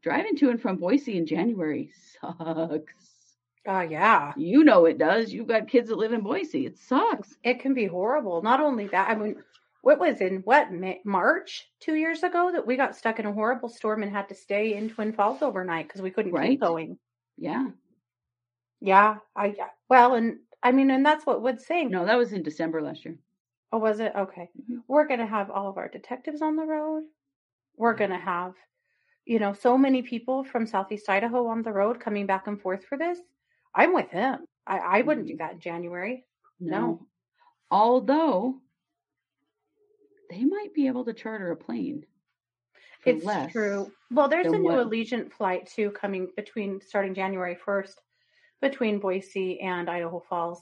[0.03, 3.39] Driving to and from Boise in January sucks.
[3.67, 4.33] Oh, yeah.
[4.37, 5.33] You know it does.
[5.33, 6.67] You've got kids that live in Boise.
[6.67, 7.37] It sucks.
[7.45, 8.43] It can be horrible.
[8.43, 9.43] Not only that, I mean,
[9.83, 13.33] what was in what May, March two years ago that we got stuck in a
[13.33, 16.51] horrible storm and had to stay in Twin Falls overnight because we couldn't Right.
[16.51, 16.99] keep going.
[17.37, 17.71] Yeah.
[18.81, 19.55] Yeah, I
[19.89, 21.91] well, and I mean, and that's what Wood's saying.
[21.91, 23.17] No, that was in December last year.
[23.73, 24.13] Oh, was it?
[24.17, 24.49] Okay.
[24.59, 24.83] Mhm.
[24.89, 27.05] We're going to have all of our detectives on the road.
[27.77, 28.55] We're going to have,
[29.27, 32.85] you know, so many people from Southeast Idaho on the road coming back and forth
[32.85, 33.19] for this.
[33.75, 34.45] I'm with him.
[34.67, 36.27] I, I wouldn't do that in January.
[36.59, 36.81] No.
[36.81, 37.07] No.
[37.71, 38.61] Although
[40.31, 42.07] they might be able to charter a plane.
[43.05, 43.53] it's less.
[43.53, 43.91] true.
[44.11, 47.97] Well, there's a new what- Allegiant flight too coming between starting January 1st
[48.61, 50.61] between Boise and Idaho Falls.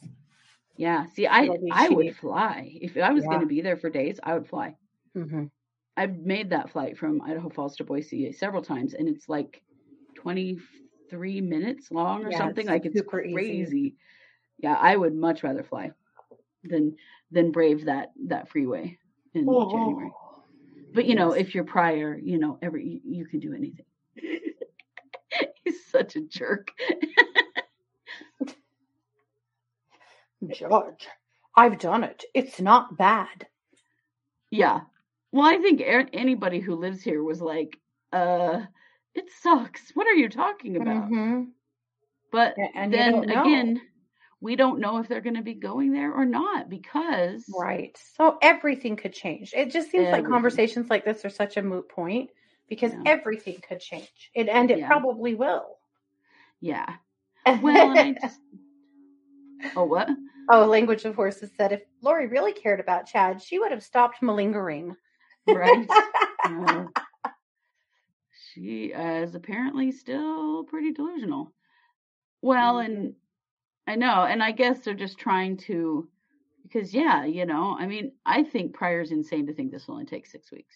[0.76, 1.06] Yeah.
[1.06, 3.30] See, I I would fly if I was Yeah.
[3.30, 4.20] going to be there for days.
[4.22, 4.76] I would fly.
[5.16, 5.46] Mm-hmm.
[5.96, 9.62] I've made that flight from Idaho Falls to Boise several times, and it's like
[10.14, 12.66] 23 minutes long or Yeah, something.
[12.66, 13.34] it's Like it's super easy.
[13.34, 13.96] crazy.
[14.58, 15.90] Yeah, I would much rather fly
[16.62, 16.96] than
[17.32, 18.98] than brave that that freeway
[19.40, 20.12] in January.
[20.94, 23.84] But you know, if you're prior, you know, every you, you can do anything.
[25.64, 26.70] He's such a jerk.
[30.52, 31.08] George,
[31.56, 32.24] I've done it.
[32.34, 33.46] It's not bad.
[34.50, 34.80] Yeah.
[35.32, 37.78] Well, I think anybody who lives here was like,
[38.12, 38.62] uh,
[39.14, 39.90] it sucks.
[39.94, 41.10] What are you talking about?
[41.10, 41.48] Mhm.
[42.30, 43.80] But and then again,
[44.40, 47.98] we don't know if they're going to be going there or not because Right.
[48.16, 49.52] So everything could change.
[49.54, 52.30] It just seems like conversations like this are such a moot point
[52.68, 53.02] because Yeah.
[53.06, 54.30] everything could change.
[54.34, 54.86] It, and it Yeah.
[54.86, 55.78] probably will.
[56.60, 56.96] yeah.
[57.62, 58.40] Well, and I just
[59.76, 60.08] oh what?
[60.50, 64.22] oh, Language of Horses said if Lori really cared about Chad, she would have stopped
[64.22, 64.94] malingering.
[65.46, 65.88] Right.
[66.44, 66.84] Uh,
[68.52, 71.52] she is apparently still pretty delusional.
[72.40, 73.14] Well, and
[73.88, 76.06] I know, and I guess they're just trying to,
[76.62, 80.06] because yeah, you know, I mean, I think Prior's insane to think this will only
[80.06, 80.74] take six weeks.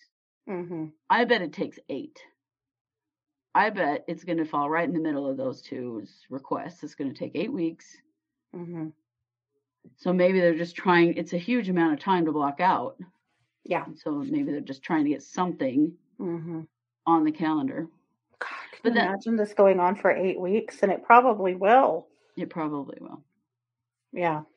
[0.49, 2.19] hmm I bet it takes eight.
[3.55, 6.83] I bet it's going to fall right in the middle of those two requests.
[6.83, 7.85] It's going to take eight weeks.
[8.55, 8.89] hmm
[9.99, 12.97] So maybe they're just trying, it's a huge amount of time to block out.
[13.65, 13.85] Yeah.
[13.97, 16.63] So maybe they're just trying to get something hmm
[17.05, 17.89] on the calendar.
[18.41, 18.49] Can
[18.83, 20.83] But you that- imagine this going on for eight weeks?
[20.83, 22.07] And it probably will.
[22.37, 23.23] It probably will.
[24.13, 24.43] Yeah.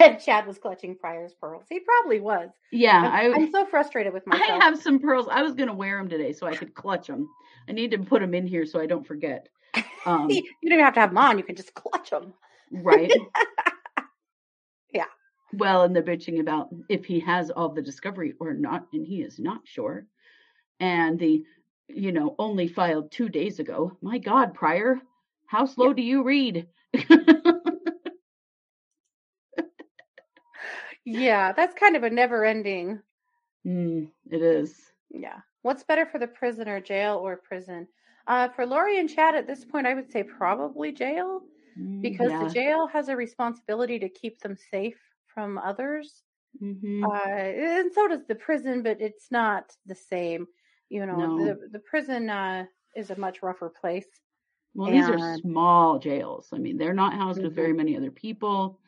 [0.00, 1.66] And Chad was clutching Prior's pearls.
[1.68, 2.48] He probably was.
[2.72, 4.62] Yeah, I'm, I I'm so frustrated with myself.
[4.62, 5.28] I have some pearls.
[5.30, 7.28] I was gonna wear them today so I could clutch them.
[7.68, 9.48] I need to put them in here so I don't forget.
[10.06, 11.38] Um, you don't even have to have them on.
[11.38, 12.34] You can just clutch them.
[12.70, 13.10] right?
[14.92, 15.06] Yeah.
[15.52, 19.22] Well, and they're bitching about if he has all the discovery or not, and he
[19.22, 20.06] is not sure.
[20.80, 21.42] And the,
[21.88, 23.96] you know, only filed two days ago.
[24.02, 25.00] My God, Prior,
[25.46, 26.68] how slow do you read?
[31.04, 33.02] Yeah, that's kind of a never ending.
[33.66, 34.92] Mm, it is.
[35.10, 35.40] Yeah.
[35.62, 37.88] What's better for the prisoner, jail or prison?
[38.26, 41.42] Uh, for Lori and Chad at this point, I would say probably jail
[41.78, 42.38] Mm, because yeah.
[42.38, 46.22] the jail has a responsibility to keep them safe from others.
[46.60, 47.02] Mhm.
[47.04, 50.46] Uh, and so does the prison, but it's not the same.
[50.88, 51.36] You know, No.
[51.36, 54.08] the the prison uh, is a much rougher place.
[54.74, 56.48] Well, these are small jails.
[56.52, 57.56] I mean, they're not housed with Mhm.
[57.56, 58.80] very many other people.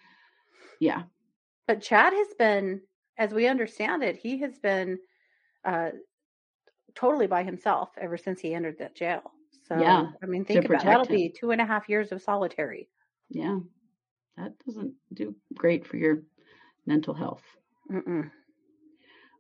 [0.81, 1.05] Yeah.
[1.66, 2.83] But Chad has been,
[3.18, 4.99] as we understand it, he has been
[5.64, 5.90] uh,
[6.94, 9.33] totally by himself ever since he entered that jail.
[9.64, 10.85] So, Yeah, I mean, think about it.
[10.87, 11.16] That'll him.
[11.16, 12.88] be two and a half years of solitary.
[13.31, 13.59] Yeah.
[14.37, 16.22] That doesn't do great for your
[16.87, 17.42] mental health.
[17.90, 18.31] Mm-mm.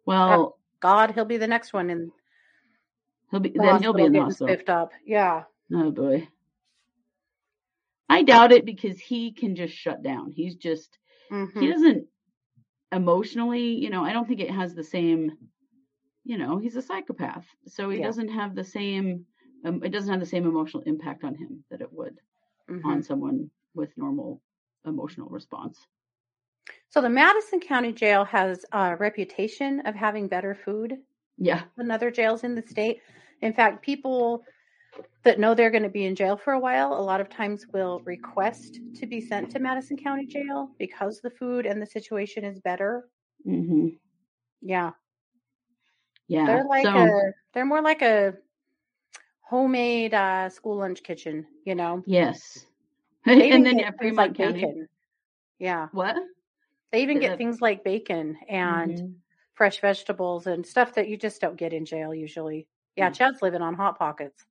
[0.04, 2.10] Well, God, he'll be the next one in
[3.30, 4.48] he'll be the then he'll be in the hospital hospital.
[4.48, 4.92] spiffed up.
[5.04, 5.44] Yeah.
[5.72, 6.28] Oh boy.
[8.08, 10.32] I doubt it because he can just shut down.
[10.32, 10.98] He's just
[11.58, 11.68] he Mhm.
[11.68, 12.06] doesn't
[12.92, 15.32] emotionally, you know, I don't think it has the same,
[16.24, 17.46] you know, he's a psychopath.
[17.66, 18.06] So he Yeah.
[18.06, 19.26] doesn't have the same
[19.64, 22.20] um, it doesn't have the same emotional impact on him that it would
[22.68, 22.82] Mhm.
[22.84, 24.42] on someone with normal
[24.86, 25.78] emotional response.
[26.90, 30.98] So the Madison County Jail has a reputation of having better food
[31.38, 31.64] Yeah.
[31.76, 33.00] than other jails in the state.
[33.42, 34.44] In fact, people
[35.24, 37.66] that know they're going to be in jail for a while, a lot of times
[37.72, 42.44] will request to be sent to Madison County Jail because the food and the situation
[42.44, 43.08] is better.
[43.44, 43.88] hmm
[44.60, 44.92] Yeah,
[46.28, 46.46] Yeah.
[46.46, 48.34] they're like so a they're more like a
[49.40, 51.46] homemade uh, school lunch kitchen.
[51.64, 52.66] You know, yes.
[53.36, 54.60] They and then things Fremont like County.
[54.60, 54.88] bacon.
[55.58, 56.16] Yeah, What?
[56.92, 59.14] they even get things like bacon and Mhm.
[59.54, 62.68] fresh vegetables and stuff that you just don't get in jail usually.
[62.96, 63.14] Yeah, Mm.
[63.14, 64.44] Chad's living on hot pockets.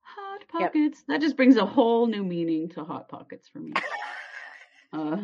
[0.00, 0.72] Hot Yep.
[0.72, 1.02] pockets.
[1.08, 3.72] That just brings a whole new meaning to hot pockets for me.
[4.92, 5.18] uh,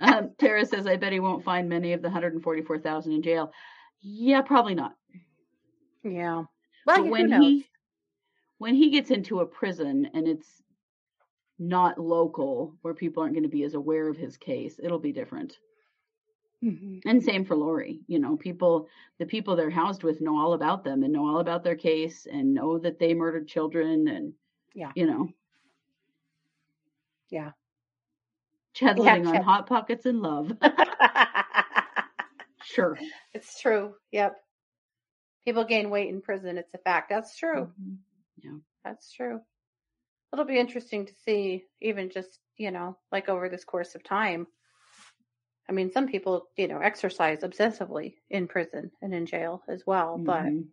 [0.00, 3.52] um, Tara says, "I bet he won't find many of the 144,000 in jail."
[4.00, 4.94] Yeah, probably not.
[6.02, 6.44] Yeah.
[6.86, 7.66] Well, but when he
[8.58, 10.62] when he gets into a prison and it's
[11.58, 15.12] not local, where people aren't going to be as aware of his case, it'll be
[15.12, 15.58] different.
[16.64, 17.02] Mhm.
[17.06, 18.00] And same for Lori.
[18.06, 18.88] You know, people,
[19.18, 22.26] the people they're housed with know all about them and know all about their case
[22.26, 24.34] and know that they murdered children and,
[24.74, 24.92] Yeah.
[24.96, 25.28] you know,
[27.30, 27.52] Yeah.
[28.74, 30.52] Chad Yeah, living on Hot Pockets and love.
[32.62, 32.98] Sure.
[33.34, 33.94] It's true.
[34.12, 34.36] Yep.
[35.44, 36.56] People gain weight in prison.
[36.58, 37.10] It's a fact.
[37.10, 37.72] That's true.
[37.80, 37.98] Mhm.
[38.42, 38.58] Yeah.
[38.84, 39.40] That's true.
[40.32, 44.46] It'll be interesting to see, even just, you know, like over this course of time.
[45.68, 50.18] I mean, some people, you know, exercise obsessively in prison and in jail as well,
[50.24, 50.72] but Mhm.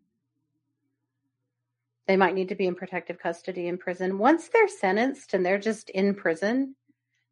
[2.07, 4.17] they might need to be in protective custody in prison.
[4.19, 6.75] Once they're sentenced and they're just in prison,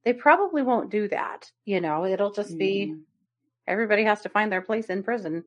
[0.05, 1.51] they probably won't do that.
[1.65, 2.95] You know, it'll just be
[3.67, 5.45] everybody has to find their place in prison.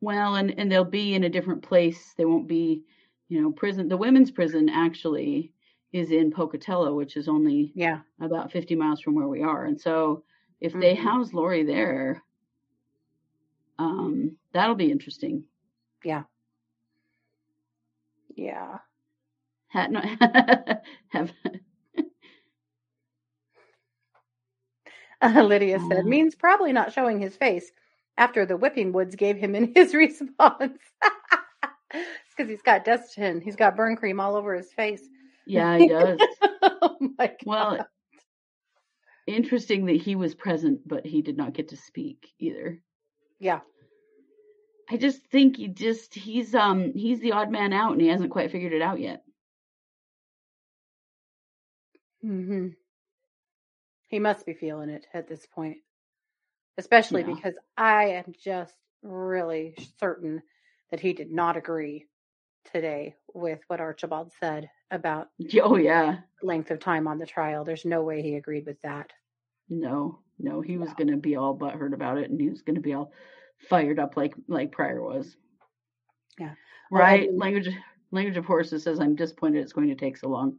[0.00, 2.14] Well, and and they'll be in a different place.
[2.14, 2.84] They won't be,
[3.28, 3.88] you know, prison.
[3.88, 5.52] The women's prison actually
[5.92, 8.02] is in Pocatello, which is only Yeah.
[8.20, 9.64] about 50 miles from where we are.
[9.64, 10.24] And so
[10.62, 11.04] if they Mhm.
[11.04, 12.22] house Lori there,
[13.78, 15.44] um, that'll be interesting.
[16.04, 16.24] Yeah.
[18.36, 18.78] Yeah.
[19.90, 20.00] No,
[21.10, 21.32] have
[25.22, 26.08] Uh, Lydia said, Uh.
[26.08, 27.72] means probably not showing his face
[28.18, 30.80] after the whipping Woods gave him in his response.
[31.92, 35.02] it's because he's got dust and he's got burn cream all over his face.
[35.46, 36.20] yeah, he does.
[36.62, 37.36] oh my God.
[37.44, 37.86] Well,
[39.26, 42.80] interesting that he was present, but he did not get to speak either.
[43.38, 43.60] Yeah.
[44.90, 48.30] I just think he just he's um he's the odd man out and he hasn't
[48.30, 49.22] quite figured it out yet.
[52.24, 52.68] Mm-hmm.
[54.08, 55.78] He must be feeling it at this point,
[56.78, 57.34] especially Yeah.
[57.34, 60.42] because I am just really certain
[60.90, 62.06] that he did not agree
[62.72, 65.28] today with what Archibald said about
[65.62, 66.18] Oh yeah.
[66.42, 67.64] length of time on the trial.
[67.64, 69.12] There's no way he agreed with that.
[69.68, 70.94] No, no, he was No.
[70.98, 73.12] gonna be all butthurt about it and he was gonna be all
[73.68, 75.36] fired up like like Prior was.
[76.38, 76.54] Yeah.
[76.90, 77.30] Well, Right?
[77.30, 77.68] mean- language
[78.10, 80.58] language of horses says I'm disappointed it's going to take so long.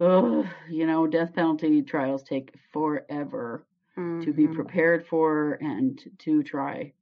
[0.00, 3.66] Ugh, you know, death penalty trials take forever
[3.96, 4.54] to be Mhm.
[4.54, 6.92] prepared for and to try.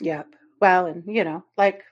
[0.00, 0.34] Yep.
[0.60, 1.84] Well, and you know, like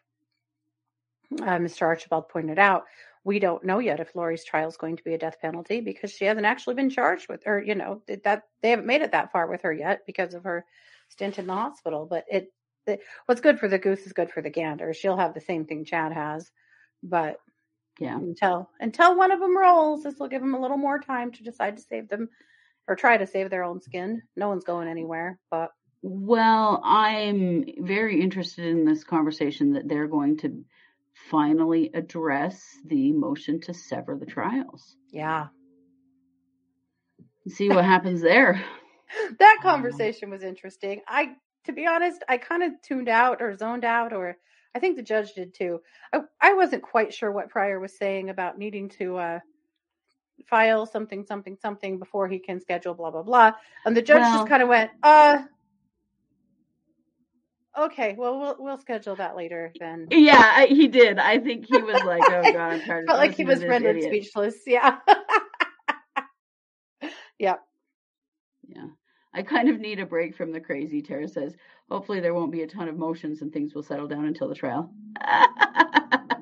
[1.33, 1.83] uh, Mr.
[1.83, 2.85] Archibald pointed out,
[3.25, 6.13] we don't know yet if Lori's trial is going to be a death penalty because
[6.13, 9.33] she hasn't actually been charged with, or you know, that they haven't made it that
[9.33, 10.65] far with her yet because of her
[11.09, 12.07] stint in the hospital.
[12.09, 12.53] But it,
[12.87, 14.95] it what's good for the goose is good for the gander.
[14.95, 16.51] She'll have the same thing Chad has,
[17.03, 17.41] but
[17.99, 18.17] Yeah.
[18.17, 21.43] until until one of them rolls, this will give them a little more time to
[21.43, 22.29] decide to save them
[22.87, 24.23] or try to save their own skin.
[24.37, 25.73] No one's going anywhere, but
[26.03, 30.65] Well, I'm very interested in this conversation that they're going to
[31.31, 34.97] finally address the motion to sever the trials.
[35.11, 35.49] yeah.
[37.49, 38.63] See what happens there.
[39.39, 41.01] that conversation was interesting.
[41.07, 44.37] I, to be honest, I kind of tuned out or zoned out, or
[44.75, 45.81] I think the judge did too.
[46.13, 49.39] I, I wasn't quite sure what Prior was saying about needing to uh,
[50.51, 53.53] file something, something, something before he can schedule blah blah blah,
[53.85, 55.43] and the judge Well- just kind of went, "Uh,
[57.79, 61.19] okay, well we'll we'll schedule that later then." Yeah, I, he did.
[61.19, 64.11] I think he was like, "Oh God, I'm tired." Felt like he was rendered idiot."
[64.11, 64.57] speechless.
[64.67, 64.99] Yeah.
[67.39, 67.57] yeah.
[68.69, 68.87] Yeah,
[69.33, 71.03] I kind of need a break from the crazy.
[71.03, 71.55] Tara says,
[71.91, 74.55] "Hopefully, there won't be a ton of motions and things will settle down until the
[74.55, 74.93] trial."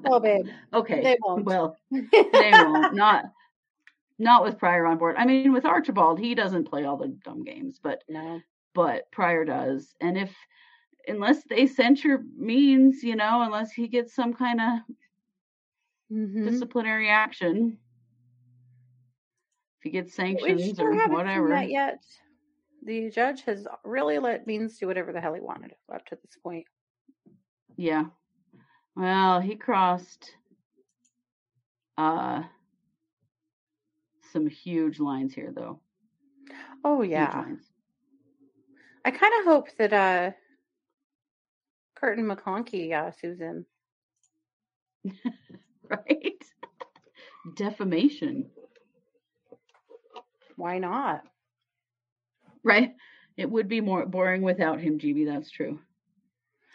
[0.07, 0.47] Oh, babe.
[0.73, 1.47] okay, They won't.
[1.47, 2.95] Well, they won't.
[2.95, 3.25] Not
[4.19, 5.17] not with Prior on board.
[5.19, 8.41] I mean, with Archibald, he doesn't play all the dumb games, but no.
[8.75, 9.95] but Prior does.
[10.01, 10.33] And if
[11.09, 14.81] unless they censure Means, you know, unless he gets some kind of
[16.11, 16.45] Mhm.
[16.45, 17.79] disciplinary action,
[19.79, 21.49] if he gets sanctions or whatever.
[21.49, 22.05] seen that yet.
[22.83, 26.37] The judge has really let Means do whatever the hell he wanted up to this
[26.37, 26.67] point.
[27.77, 28.11] Yeah.
[28.95, 30.37] Well, he crossed
[31.97, 32.43] uh
[34.33, 35.81] some huge lines here though.
[36.85, 37.45] Oh yeah.
[39.05, 40.33] I kind of hope that uh
[41.95, 43.67] Curtin McConkie uh, sues him.
[45.89, 46.43] Right?
[47.57, 48.51] Defamation.
[50.57, 51.23] Why not?
[52.63, 52.95] Right?
[53.37, 55.79] It would be more boring without him, GB, that's true.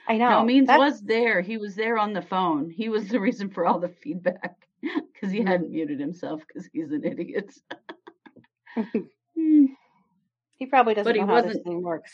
[0.08, 0.30] I know.
[0.40, 1.42] No, Means That's- was there.
[1.42, 2.70] He was there on the phone.
[2.70, 4.68] He was the reason for all the feedback
[5.14, 7.54] because he hadn't muted himself because he's an idiot.
[9.36, 9.66] Hmm,
[10.56, 12.12] He probably doesn't But he know how this wasn't- thing works.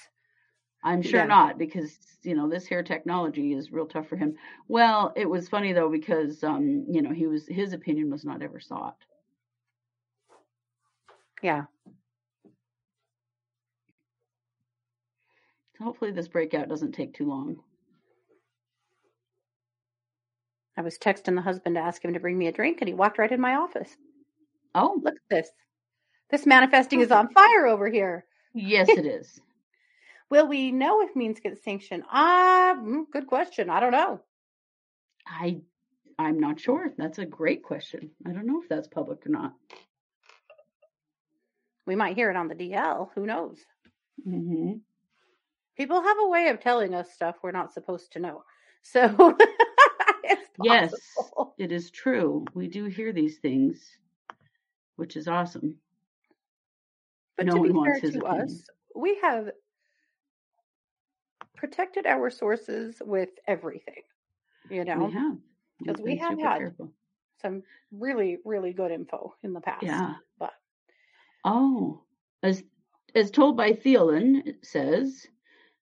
[0.85, 1.27] I'm sure Yeah.
[1.27, 4.37] not because you know this here technology is real tough for him.
[4.69, 8.43] Well, it was funny though because um you know he was his opinion was not
[8.43, 8.97] ever sought.
[11.43, 11.65] Yeah.
[15.81, 17.57] Hopefully this breakout doesn't take too long.
[20.77, 22.93] I was texting the husband to ask him to bring me a drink, and he
[22.95, 23.95] walked right in my office.
[24.75, 25.49] Oh, Look at this.
[26.31, 28.25] This manifesting is on fire over here.
[28.53, 29.41] Yes, it is.
[30.29, 32.03] Will we know if Means gets sanctioned?
[32.11, 33.69] Ah, mm, good question.
[33.69, 34.21] I don't know.
[35.27, 35.61] I
[36.17, 36.93] I'm not sure.
[36.97, 38.11] That's a great question.
[38.25, 39.53] I don't know if that's public or not.
[41.85, 43.09] We might hear it on the DL.
[43.15, 43.59] Who knows?
[44.23, 44.73] hmm
[45.77, 48.43] People have a way of telling us stuff we're not supposed to know.
[48.87, 49.35] So
[50.23, 50.93] it's Yes,
[51.57, 52.45] it is true.
[52.53, 53.83] We do hear these things,
[54.95, 55.77] which is awesome.
[57.35, 58.47] But no to be one wants fair his to opinion.
[58.47, 59.49] us, we have
[61.65, 64.03] protected our sources with everything.
[64.69, 65.37] You know,
[65.79, 66.91] because We've we have had careful.
[67.41, 69.83] some really, really good info in the past.
[69.83, 70.15] Yeah.
[70.39, 70.53] But
[71.43, 72.01] Oh,
[72.43, 72.63] as
[73.15, 75.27] as told by Thielen, it says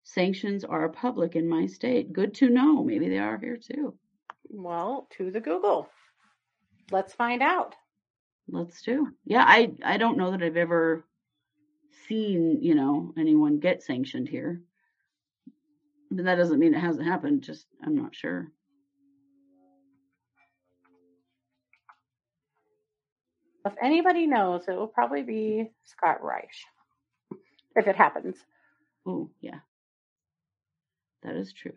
[0.03, 2.13] sanctions are public in my state.
[2.13, 2.83] Good to know.
[2.83, 3.93] Maybe they are here too.
[4.49, 5.89] well, to the Google.
[6.91, 7.75] Let's find out.
[8.49, 9.07] Let's do.
[9.25, 11.05] Yeah, I I don't know that I've ever
[12.07, 14.61] seen you know anyone get sanctioned here,
[16.15, 17.43] but that doesn't mean it hasn't happened.
[17.43, 18.51] Just I'm not sure.
[23.65, 26.51] If anybody knows, it will probably be Scott Reich.
[27.75, 28.37] If it happens.
[29.05, 29.59] Oh yeah,
[31.23, 31.73] that is true.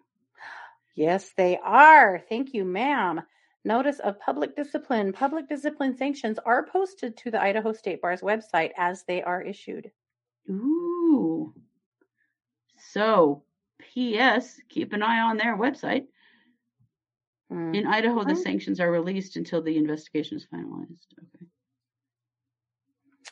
[0.96, 2.22] Yes, they are.
[2.28, 3.22] Thank you, ma'am.
[3.64, 5.12] Notice of public discipline.
[5.12, 9.90] Public discipline sanctions are posted to the Idaho State Bar's website as they are issued.
[10.50, 11.52] Ooh.
[12.92, 13.42] So,
[13.96, 14.60] P.S.
[14.68, 16.04] Keep an eye on their website.
[17.50, 17.74] Hmm.
[17.74, 21.06] In Idaho, the sanctions are released until the investigation is finalized.
[21.18, 21.46] Okay.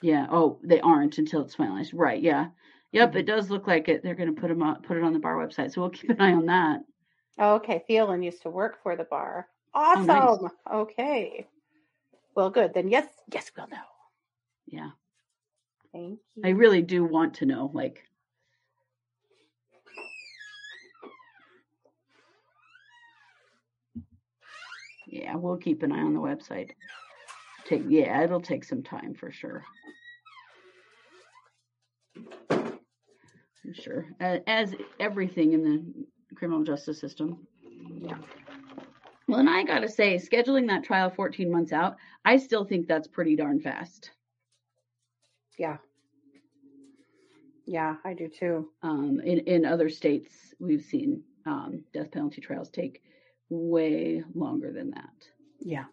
[0.01, 0.27] Yeah.
[0.31, 1.91] Oh, they aren't until it's finalized.
[1.93, 2.23] Right.
[2.23, 2.47] Yeah.
[2.93, 3.11] Yep.
[3.11, 3.19] Mm-hmm.
[3.19, 4.03] It does look like it.
[4.03, 5.71] They're going to put them on, put it on the bar website.
[5.75, 6.81] So we'll keep an eye on that.
[7.39, 9.49] Okay, Thielen used to work for the bar.
[9.75, 10.07] Oh, Awesome.
[10.07, 10.53] nice.
[10.73, 11.47] Okay.
[12.35, 12.73] Well, good.
[12.73, 13.77] Then yes, yes, we'll know.
[14.67, 14.91] Yeah.
[15.93, 16.43] Thank you.
[16.43, 17.71] I really do want to know.
[17.75, 18.05] Like,
[25.15, 26.71] yeah, we'll keep an eye on the website.
[27.67, 29.65] Take yeah, it'll take some time for sure.
[32.51, 37.47] I'm sure, as, as everything in the criminal justice system.
[37.63, 38.19] Yeah.
[39.29, 43.07] Well, and I gotta say, scheduling that trial 14 months out, I still think that's
[43.07, 44.11] pretty darn fast.
[45.59, 45.77] Yeah.
[47.67, 48.69] Yeah, I do too.
[48.83, 53.01] Um, in in other states, we've seen um, death penalty trials take
[53.51, 55.29] way longer than that.
[55.61, 55.85] Yeah.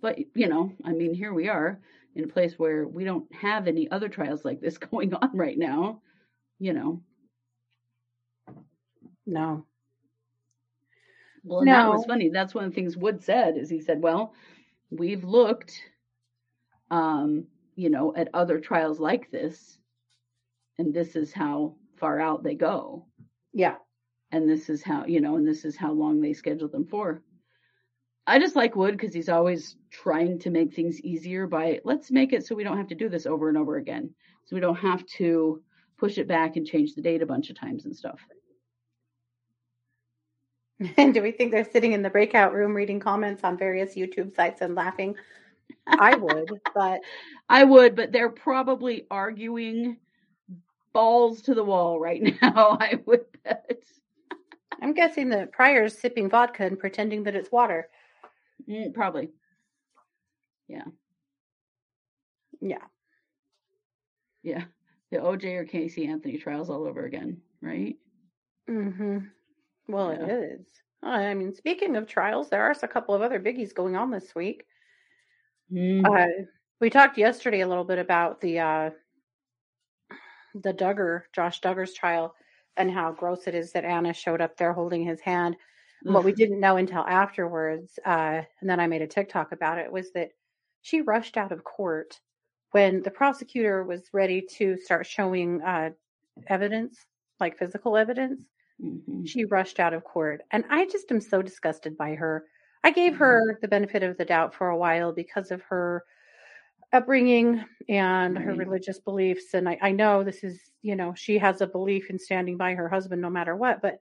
[0.00, 1.80] But you know, I mean, here we are
[2.14, 5.58] in a place where we don't have any other trials like this going on right
[5.58, 6.02] now.
[6.58, 7.02] You know,
[9.26, 9.66] No.
[11.44, 12.28] well, and that was funny.
[12.28, 14.34] That's one of the things Wood said is he said, "Well,
[14.90, 15.82] we've looked,
[16.90, 17.46] um,
[17.76, 19.78] you know, at other trials like this,
[20.78, 23.06] and this is how far out they go."
[23.52, 23.76] Yeah.
[24.32, 27.22] And this is how you know and this is how long they schedule them for.
[28.26, 32.32] I just like Wood because he's always trying to make things easier by let's make
[32.32, 34.10] it so we don't have to do this over and over again.
[34.44, 35.62] So we don't have to
[35.98, 38.20] push it back and change the date a bunch of times and stuff.
[40.96, 44.34] And do we think they're sitting in the breakout room reading comments on various YouTube
[44.34, 45.14] sites and laughing?
[45.86, 47.00] I would, but
[47.48, 49.96] i would but they're probably arguing
[50.92, 53.82] balls to the wall right now i would bet
[54.82, 57.88] I'm guessing that Prior's sipping vodka and pretending that it's water.
[58.68, 59.30] Mm, probably
[60.68, 60.84] yeah
[62.60, 62.84] Yeah.
[64.44, 64.64] yeah
[65.10, 67.96] the oj or casey anthony trials all over again right
[68.70, 69.18] Mm-hmm.
[69.88, 70.26] Well, Yeah.
[70.26, 70.66] it is.
[71.02, 74.32] I mean, speaking of trials, there are a couple of other biggies going on this
[74.36, 74.64] week.
[75.72, 76.44] Mm, Uh,
[76.80, 78.90] we talked yesterday a little bit about the uh,
[80.54, 82.36] the Duggar, Josh Duggar's trial,
[82.76, 85.56] and how gross it is that Anna showed up there holding his hand.
[86.04, 89.92] What we didn't know until afterwards, uh, and then I made a TikTok about it,
[89.92, 90.30] was that
[90.82, 92.20] she rushed out of court
[92.72, 95.90] when the prosecutor was ready to start showing uh,
[96.48, 97.06] evidence,
[97.40, 98.44] like physical evidence.
[98.78, 99.24] mhm.
[99.24, 100.42] She rushed out of court.
[100.50, 102.46] And I just am so disgusted by her.
[102.84, 103.18] I gave Mhm.
[103.18, 106.04] her the benefit of the doubt for a while because of her
[106.92, 109.54] upbringing and her religious beliefs.
[109.54, 112.74] And I, I know this is, you know, she has a belief in standing by
[112.74, 113.80] her husband no matter what.
[113.80, 114.00] But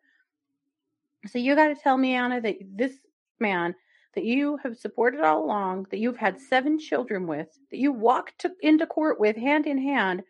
[1.27, 2.93] so you got to tell me, Anna, that this
[3.39, 3.75] man
[4.13, 8.39] that you have supported all along, that you've had seven children with, that you walked
[8.39, 10.21] to, into court with hand in hand,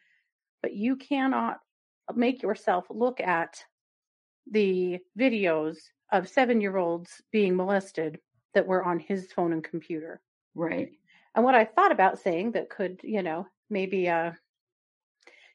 [0.62, 1.60] but you cannot
[2.14, 3.64] make yourself look at
[4.52, 5.78] the videos
[6.12, 8.20] of seven year olds being molested
[8.54, 10.22] that were on his phone and computer.
[10.54, 10.92] right
[11.36, 14.32] And what I thought about saying that could, you know, maybe uh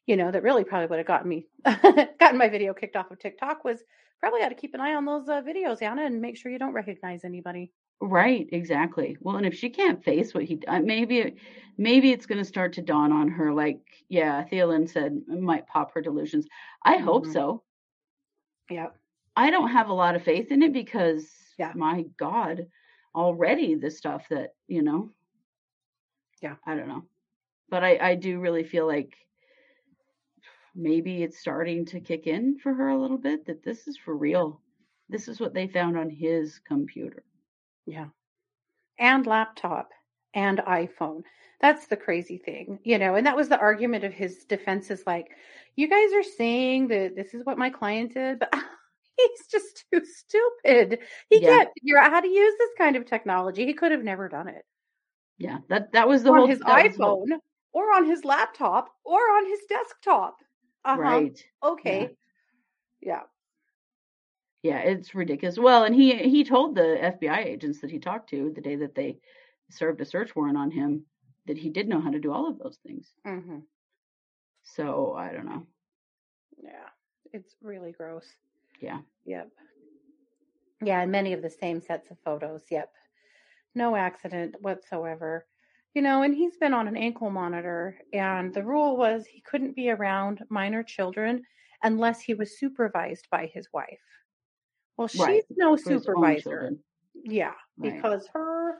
[0.06, 3.18] you know, that really probably would have gotten me gotten my video kicked off of
[3.18, 3.82] TikTok was
[4.20, 6.58] probably got to keep an eye on those uh, videos, Anna, and make sure you
[6.58, 7.72] don't recognize anybody.
[8.00, 9.16] Right, exactly.
[9.20, 11.36] Well, and if she can't face what he, uh, maybe, it-
[11.76, 13.52] maybe it's going to start to dawn on her.
[13.52, 16.46] Like, yeah, Thielen said, it might pop her delusions.
[16.84, 17.32] I hope Mhm.
[17.32, 17.62] so.
[18.70, 18.88] Yeah.
[19.34, 21.72] I don't have a lot of faith in it because, Yeah.
[21.74, 22.66] my God,
[23.14, 25.12] already the stuff that you know.
[26.42, 26.56] Yeah.
[26.66, 27.04] I don't know,
[27.70, 29.16] but I I do really feel like
[30.76, 34.16] maybe it's starting to kick in for her a little bit that this is for
[34.16, 34.60] real.
[35.08, 37.24] This is what they found on his computer.
[37.86, 38.08] Yeah.
[38.98, 39.90] And laptop
[40.34, 41.22] and iPhone.
[41.60, 45.06] That's the crazy thing, you know, and that was the argument of his defense is
[45.06, 45.28] like,
[45.76, 48.52] you guys are saying that this is what my client did, but
[49.16, 50.98] he's just too stupid.
[51.30, 51.48] He Yeah.
[51.48, 53.64] can't figure out how to use this kind of technology.
[53.66, 54.64] He could have never done it.
[55.38, 57.38] Yeah, that that was the on whole his that was whole- iPhone
[57.72, 60.38] or on his laptop or on his desktop.
[60.84, 61.00] Uh-huh.
[61.00, 61.44] Right.
[61.62, 62.16] Okay.
[63.00, 63.22] Yeah.
[64.62, 65.58] Yeah, it's ridiculous.
[65.58, 68.94] Well, and he he told the FBI agents that he talked to the day that
[68.94, 69.18] they
[69.70, 71.04] served a search warrant on him
[71.46, 73.12] that he did know how to do all of those things.
[73.24, 73.58] hmm
[74.64, 75.66] So I don't know.
[76.62, 76.88] Yeah.
[77.32, 78.26] It's really gross.
[78.80, 79.00] Yeah.
[79.26, 79.50] Yep.
[80.82, 82.62] Yeah, and many of the same sets of photos.
[82.70, 82.90] Yep.
[83.76, 85.46] No accident whatsoever.
[85.94, 89.76] You know, and he's been on an ankle monitor, and the rule was he couldn't
[89.76, 91.44] be around minor children
[91.82, 94.00] unless he was supervised by his wife.
[94.96, 96.72] Well, she's Right, no for supervisor.
[97.24, 97.92] Yeah, Right.
[97.92, 98.78] because her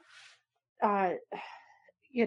[0.83, 1.15] uh,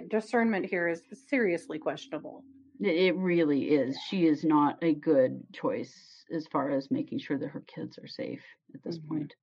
[0.10, 2.44] discernment here is seriously questionable.
[2.80, 3.98] It, really is.
[4.08, 8.08] She is not a good choice as far as making sure that her kids are
[8.08, 8.44] safe
[8.74, 9.08] at this Mhm.
[9.10, 9.36] point.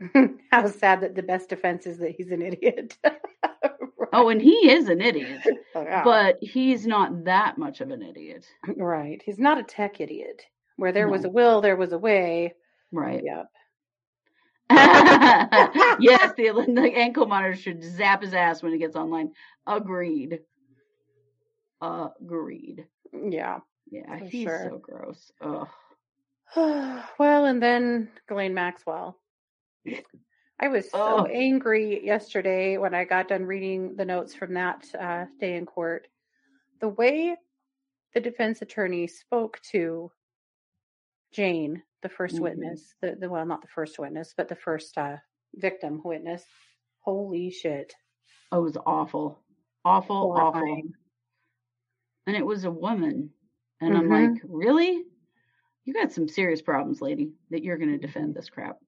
[0.50, 2.96] How sad that the best defense is that he's an idiot.
[4.10, 5.42] Oh, and he is an idiot,
[5.74, 6.02] oh, Yeah.
[6.02, 8.46] but he's not that much of an idiot.
[8.76, 9.20] Right.
[9.24, 10.42] He's not a tech idiot.
[10.76, 12.54] Where there was a will, there was a way.
[12.90, 13.22] Right.
[13.22, 13.46] Yep.
[16.00, 19.32] yes, the, the ankle monitor should zap his ass when he gets online.
[19.66, 20.40] Agreed.
[21.82, 22.86] Agreed.
[23.12, 23.58] Yeah.
[23.90, 24.68] Yeah, For he's sure.
[24.70, 25.32] so gross.
[25.42, 25.68] Ugh.
[27.18, 29.18] well, and then Ghislaine Maxwell.
[30.60, 31.26] I was so Oh.
[31.26, 36.08] angry yesterday when I got done reading the notes from that uh, day in court.
[36.80, 37.36] The way
[38.14, 40.12] the defense attorney spoke to
[41.32, 42.40] Jane, the 1st Mhm.
[42.40, 45.18] witness, the, the well, not the first witness, but the first uh,
[45.54, 46.44] victim witness.
[47.00, 47.94] Holy shit!
[48.52, 49.42] Oh, it was awful.
[49.86, 50.84] Awful, awful.
[52.26, 53.32] And it was a woman.
[53.80, 54.08] And I'm Mhm.
[54.08, 55.04] like, really?
[55.84, 58.06] You got some serious problems, lady, that you're going to Mm-hmm.
[58.06, 58.78] defend this crap.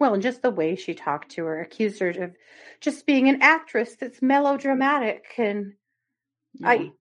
[0.00, 2.34] Well, and just the way she talked to her, accused her of
[2.80, 5.74] just being an actress that's melodramatic, and
[6.54, 6.68] Yeah.
[6.70, 6.92] I,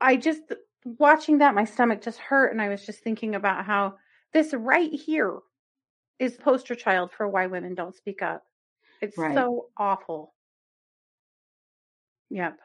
[0.00, 0.42] I just
[0.84, 3.94] watching that, my stomach just hurt, and I was just thinking about how
[4.34, 5.38] this right here
[6.18, 8.44] is poster child for why women don't speak up.
[9.00, 9.34] It's Right.
[9.34, 10.34] so awful.
[12.30, 12.58] Yep.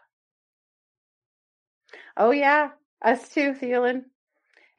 [2.18, 2.72] Oh yeah,
[3.04, 4.06] us too, Thielen.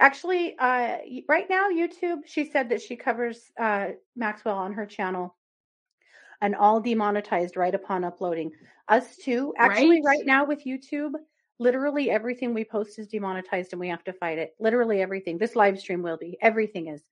[0.01, 5.37] Actually, uh, right now, YouTube, she said that she covers uh, Maxwell on her channel
[6.41, 8.51] and all demonetized right upon uploading.
[8.89, 9.55] Us too.
[9.59, 10.19] Actually, Right.
[10.19, 11.13] right now with YouTube,
[11.59, 14.55] literally everything we post is demonetized and we have to fight it.
[14.59, 15.39] Literally everything.
[15.39, 16.37] This live stream will be.
[16.43, 17.03] Everything is.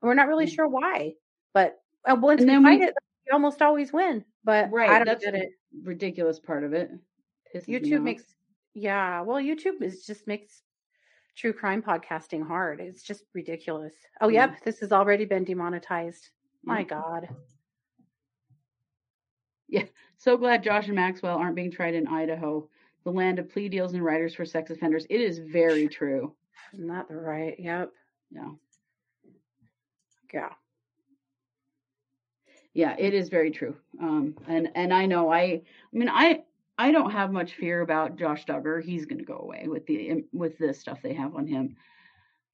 [0.00, 0.54] And we're not really Mm.
[0.54, 1.14] sure why,
[1.52, 2.94] but uh, once And we fight we- it,
[3.26, 4.24] we almost always win.
[4.44, 4.88] But Right.
[4.90, 5.50] I don't that's get it.
[5.82, 6.90] ridiculous part of it.
[7.52, 8.22] Pisses YouTube makes
[8.74, 10.62] yeah, well YouTube is just makes
[11.38, 12.80] true crime podcasting hard.
[12.80, 13.94] It's just ridiculous.
[14.20, 14.46] Oh Yeah.
[14.50, 16.30] yep, this has already been demonetized.
[16.64, 16.84] My Yeah.
[16.84, 17.28] god.
[19.68, 19.84] Yeah,
[20.16, 22.68] so glad Josh and Maxwell aren't being tried in Idaho,
[23.04, 25.06] the land of plea deals and writers for sex offenders.
[25.10, 26.34] It is very true.
[26.72, 27.54] Isn't that the right?
[27.58, 27.92] Yep.
[28.30, 28.50] Yeah.
[30.32, 30.54] Yeah.
[32.74, 33.76] Yeah, it is very true.
[34.00, 35.62] Um, and and I know I, I
[35.92, 36.44] mean I
[36.78, 38.82] I don't have much fear about Josh Duggar.
[38.82, 41.76] He's going to go away with the with the stuff they have on him.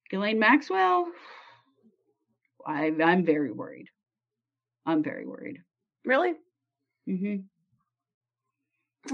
[0.09, 1.07] Ghislaine Maxwell,
[2.65, 3.89] I I'm very worried.
[4.85, 5.59] I'm very worried.
[6.03, 6.33] Really?
[7.07, 7.45] Mm-hmm.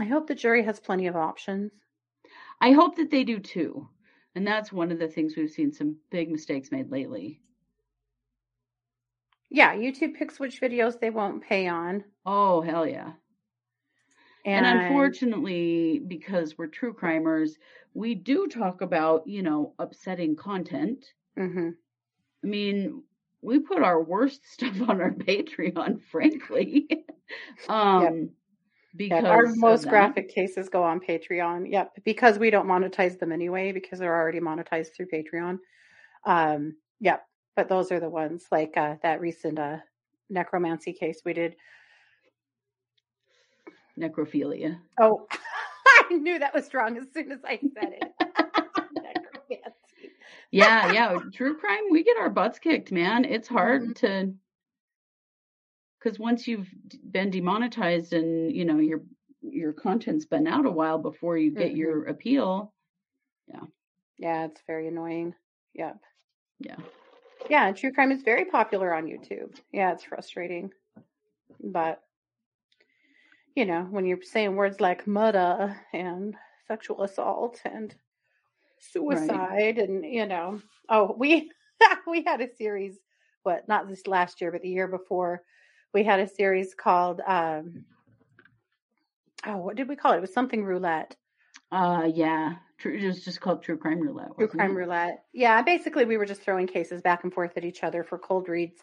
[0.01, 1.71] I hope the jury has plenty of options.
[2.61, 3.89] I hope that they do too.
[4.33, 7.41] And that's one of the things we've seen some big mistakes made lately.
[9.49, 12.05] Yeah, YouTube picks which videos they won't pay on.
[12.25, 13.11] Oh hell yeah!
[14.45, 17.57] And, And, unfortunately, because we're true crimers,
[17.93, 21.13] we do talk about you know upsetting content.
[21.35, 21.81] Mhm.
[22.43, 23.03] I mean,
[23.41, 26.87] we put our worst stuff on our Patreon, frankly.
[27.67, 28.31] um,
[28.95, 31.69] because Yeah, our most graphic cases go on Patreon.
[31.71, 35.59] Yep, because we don't monetize them anyway because they're already monetized through Patreon.
[36.25, 39.79] Um, yep, but those are the ones like uh, that recent uh,
[40.29, 41.55] necromancy case we did.
[44.01, 44.79] Necrophilia.
[44.99, 45.27] Oh,
[46.09, 48.11] I knew that was strong as soon as I said it.
[50.51, 51.17] Yeah, yeah.
[51.33, 53.23] True crime, we get our butts kicked, man.
[53.25, 53.91] It's hard Mm-hmm.
[53.93, 54.33] to
[55.99, 56.67] because once you've
[57.11, 59.01] been demonetized and you know your
[59.41, 61.77] your content's been out a while before you get Mhm.
[61.77, 62.73] your appeal.
[63.47, 63.63] Yeah,
[64.17, 65.35] Yeah, it's very annoying.
[65.73, 65.99] Yep.
[66.59, 66.77] Yeah.
[67.49, 69.57] Yeah, true crime is very popular on YouTube.
[69.71, 70.71] Yeah, it's frustrating.
[71.63, 72.03] But
[73.55, 76.35] you know, when you're saying words like murder and
[76.67, 77.93] sexual assault and
[78.79, 81.51] suicide and you know, oh, we
[82.07, 82.97] we had a series
[83.43, 85.41] what not this last year but the year before
[85.93, 87.85] we had a series called um
[89.45, 90.17] oh, what did we call it?
[90.17, 91.15] It was something roulette.
[91.71, 92.55] Uh yeah.
[92.77, 94.35] True it was just called True Crime Roulette.
[94.37, 94.75] True crime it?
[94.75, 95.23] roulette.
[95.33, 98.49] Yeah, basically we were just throwing cases back and forth at each other for cold
[98.49, 98.79] reads.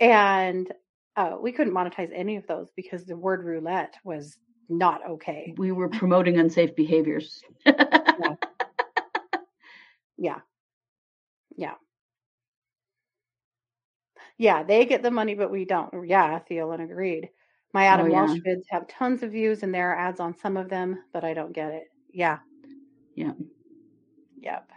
[0.00, 0.70] And
[1.16, 4.36] uh, we couldn't monetize any of those because the word roulette was
[4.68, 5.54] not okay.
[5.56, 7.42] We were promoting unsafe behaviors.
[7.66, 8.34] Yeah.
[11.56, 11.74] Yeah.
[14.38, 16.08] Yeah, they get the money, but we don't.
[16.08, 17.28] Yeah, Thielen agreed.
[17.72, 18.26] My Adam Oh, yeah.
[18.26, 21.24] Walsh vids have tons of views and there are ads on some of them, but
[21.24, 21.84] I don't get it.
[22.12, 22.38] Yeah.
[23.14, 23.32] Yeah.
[24.40, 24.70] Yep.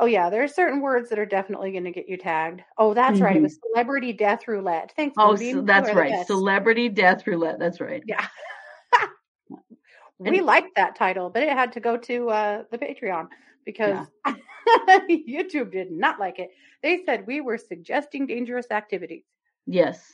[0.00, 2.62] Oh yeah, there are certain words that are definitely going to get you tagged.
[2.76, 3.36] Oh, that's right.
[3.36, 4.92] It was celebrity death roulette.
[4.94, 5.14] Thanks.
[5.18, 6.24] Oh, so that's right.
[6.26, 7.58] Celebrity Death Roulette.
[7.58, 8.02] That's right.
[8.06, 8.24] Yeah.
[10.18, 13.26] we liked that title, but it had to go to uh, the Patreon
[13.64, 14.06] because
[15.10, 16.50] YouTube did not like it.
[16.82, 19.24] They said we were suggesting dangerous activities.
[19.66, 20.12] Yes.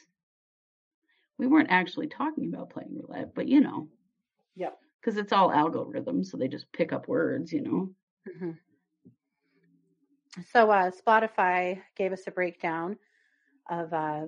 [1.39, 3.89] We weren't actually talking about playing roulette, but you know,
[4.57, 4.79] Yep.
[5.01, 7.91] because it's all algorithms, so they just pick up words, you know.
[8.39, 8.51] hmm
[10.53, 12.97] So uh, Spotify gave us a breakdown
[13.71, 14.27] of uh,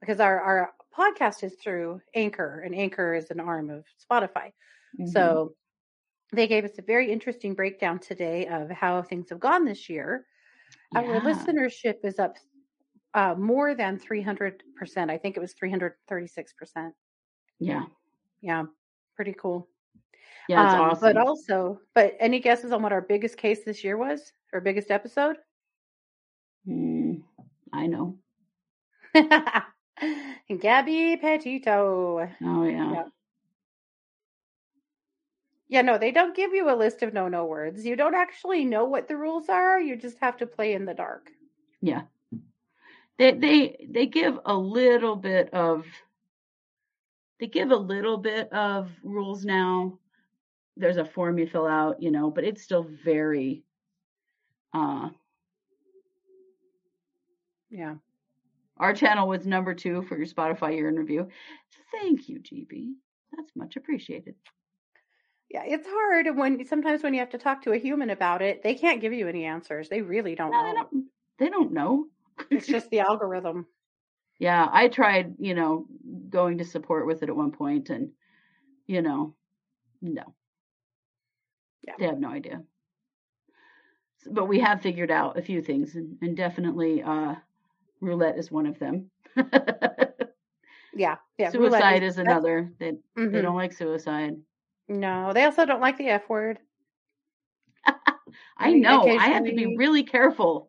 [0.00, 4.52] because our our podcast is through Anchor, and Anchor is an arm of Spotify.
[4.98, 5.06] Mm-hmm.
[5.06, 5.54] So
[6.32, 10.26] they gave us a very interesting breakdown today of how things have gone this year.
[10.94, 12.36] Our listenership is up
[13.14, 14.52] uh, more than 300%.
[15.10, 16.92] I think it was 336%.
[17.60, 17.84] Yeah.
[18.40, 18.64] Yeah,
[19.16, 19.68] pretty cool.
[20.48, 21.00] Yeah, it's Um, awesome.
[21.00, 24.32] But also, but any guesses on what our biggest case this year was?
[24.52, 25.36] Our biggest episode?
[26.66, 27.22] Mm,
[27.72, 28.18] I know.
[30.60, 32.28] Gabby Petito.
[32.42, 32.92] Oh yeah.
[32.92, 33.08] Yep.
[35.68, 37.84] Yeah, no, they don't give you a list of no no words.
[37.84, 39.78] You don't actually know what the rules are.
[39.80, 41.30] You just have to play in the dark.
[41.82, 42.02] Yeah.
[43.18, 45.84] They they they give a little bit of
[47.40, 49.98] they give a little bit of rules now.
[50.76, 53.64] There's a form you fill out, you know, but it's still very
[54.74, 55.10] uh
[57.70, 57.96] Yeah.
[58.78, 61.28] our channel was number two for your Spotify year in review.
[61.92, 62.94] Thank you, GB.
[63.36, 64.34] That's much appreciated.
[65.50, 68.62] Yeah, it's hard when sometimes when you have to talk to a human about it,
[68.62, 69.88] they can't give you any answers.
[69.88, 70.88] They really don't No, they know.
[70.90, 71.04] don't
[71.38, 72.06] they don't know.
[72.50, 73.66] It's just the algorithm.
[74.38, 75.86] Yeah, I tried, you know,
[76.30, 78.10] going to support with it at one point and
[78.86, 79.34] you know,
[80.00, 80.34] no.
[81.86, 81.94] Yeah.
[81.98, 82.62] They have no idea.
[84.30, 87.34] But we have figured out a few things and, and definitely uh
[88.00, 89.10] roulette is one of them.
[90.94, 91.50] Yeah, yeah.
[91.50, 92.72] suicide is that's- another.
[92.80, 93.42] They they Mhm.
[93.42, 94.34] don't like suicide.
[94.88, 96.58] No, they also don't like the F word.
[98.56, 99.02] I know.
[99.06, 100.67] I have to be really careful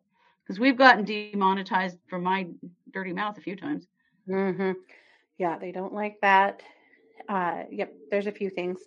[0.50, 2.48] because we've gotten demonetized from my
[2.92, 3.86] dirty mouth a few times.
[4.28, 4.72] Mm-hmm.
[5.38, 6.60] Yeah, they don't like that.
[7.28, 8.80] Uh, yep, there's a few things.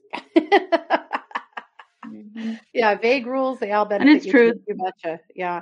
[2.73, 3.59] yeah, vague rules.
[3.59, 4.31] They all benefit it's you.
[4.33, 4.53] true.
[4.55, 5.21] too, You betcha.
[5.33, 5.61] Yeah,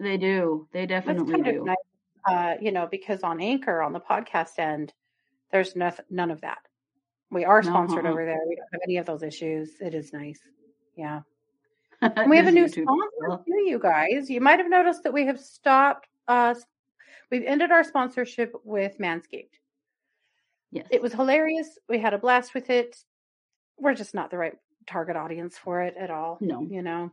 [0.00, 0.66] They do.
[0.72, 1.60] They that's definitely kind do.
[1.60, 1.76] of nice.
[2.26, 4.94] Uh, you know, because on Anchor on the podcast end,
[5.52, 6.60] there's nothing, none of that.
[7.30, 8.12] We are sponsored uh-uh.
[8.12, 8.40] over there.
[8.48, 9.72] We don't have any of those issues.
[9.82, 10.40] It is nice.
[10.96, 11.20] Yeah.
[12.28, 14.30] We have a new YouTube sponsor too, you guys.
[14.30, 16.06] You might have noticed that we have stopped.
[16.28, 16.54] Uh,
[17.30, 19.58] we've ended our sponsorship with Manscaped.
[20.70, 20.86] Yes.
[20.90, 21.78] It was hilarious.
[21.88, 22.96] We had a blast with it.
[23.78, 26.38] We're just not the right target audience for it at all.
[26.40, 26.66] No.
[26.68, 27.12] You know.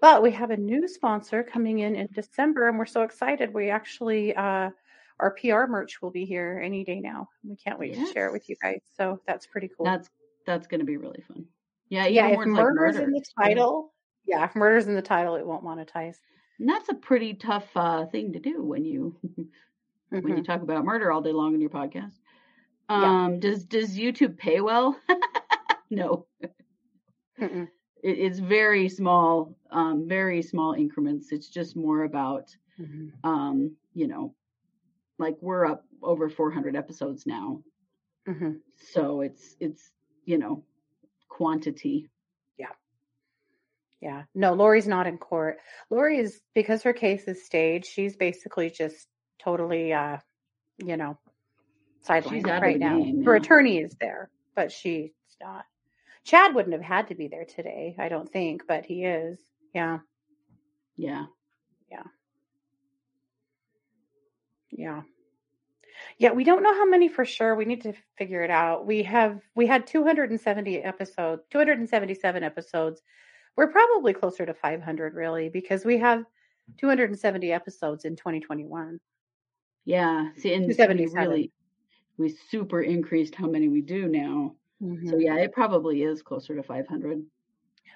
[0.00, 3.52] But we have a new sponsor coming in in December, and we're so excited.
[3.52, 4.70] We actually, uh,
[5.18, 7.28] our PR merch will be here any day now.
[7.44, 8.80] We can't wait to share it with you guys.
[8.96, 9.84] So that's pretty cool.
[9.84, 10.08] That's
[10.46, 11.46] that's going to be really fun.
[11.90, 13.06] Yeah, yeah, if words like murder's murder.
[13.06, 16.16] in the title, yeah, if murder's in the title, it won't monetize.
[16.58, 19.16] And that's a pretty tough uh, thing to do when you
[20.20, 20.36] when Mm-hmm.
[20.36, 22.20] you talk about murder all day long in your podcast.
[22.88, 24.98] Um, does does YouTube pay well?
[25.90, 26.26] no.
[28.02, 31.32] It, it's very small, um, very small increments.
[31.32, 33.12] It's just more about, Mhm.
[33.24, 34.34] um, you know,
[35.18, 37.62] like we're up over 400 episodes now,
[38.26, 38.60] Mhm.
[38.76, 39.92] so it's it's
[40.24, 40.64] you know
[41.40, 42.10] quantity.
[42.58, 42.66] Yeah.
[44.02, 44.24] Yeah.
[44.34, 45.56] No, Lori's not in court.
[45.88, 49.06] Lori is because her case is staged, she's basically just
[49.42, 50.18] totally uh,
[50.84, 51.18] you know,
[52.06, 52.98] sidelined right now.
[52.98, 53.40] game, Her yeah.
[53.40, 55.64] attorney is there, but she's not.
[56.24, 59.38] Chad wouldn't have had to be there today, I don't think, but he is.
[59.74, 60.00] Yeah.
[60.96, 61.24] Yeah.
[61.90, 62.02] Yeah.
[64.70, 65.02] Yeah,
[66.28, 67.54] we don't know how many for sure.
[67.54, 68.86] We need to figure it out.
[68.86, 73.02] We have we had 270 episodes, 277 episodes.
[73.56, 76.24] We're probably closer to 500 really because we have
[76.78, 79.00] 270 episodes in 2021.
[79.84, 80.32] Yeah.
[80.36, 81.06] See, and we 277.
[81.06, 81.52] really
[82.18, 84.56] we super increased how many we do now.
[85.04, 85.18] So Mhm.
[85.18, 87.26] yeah, it probably is closer to 500.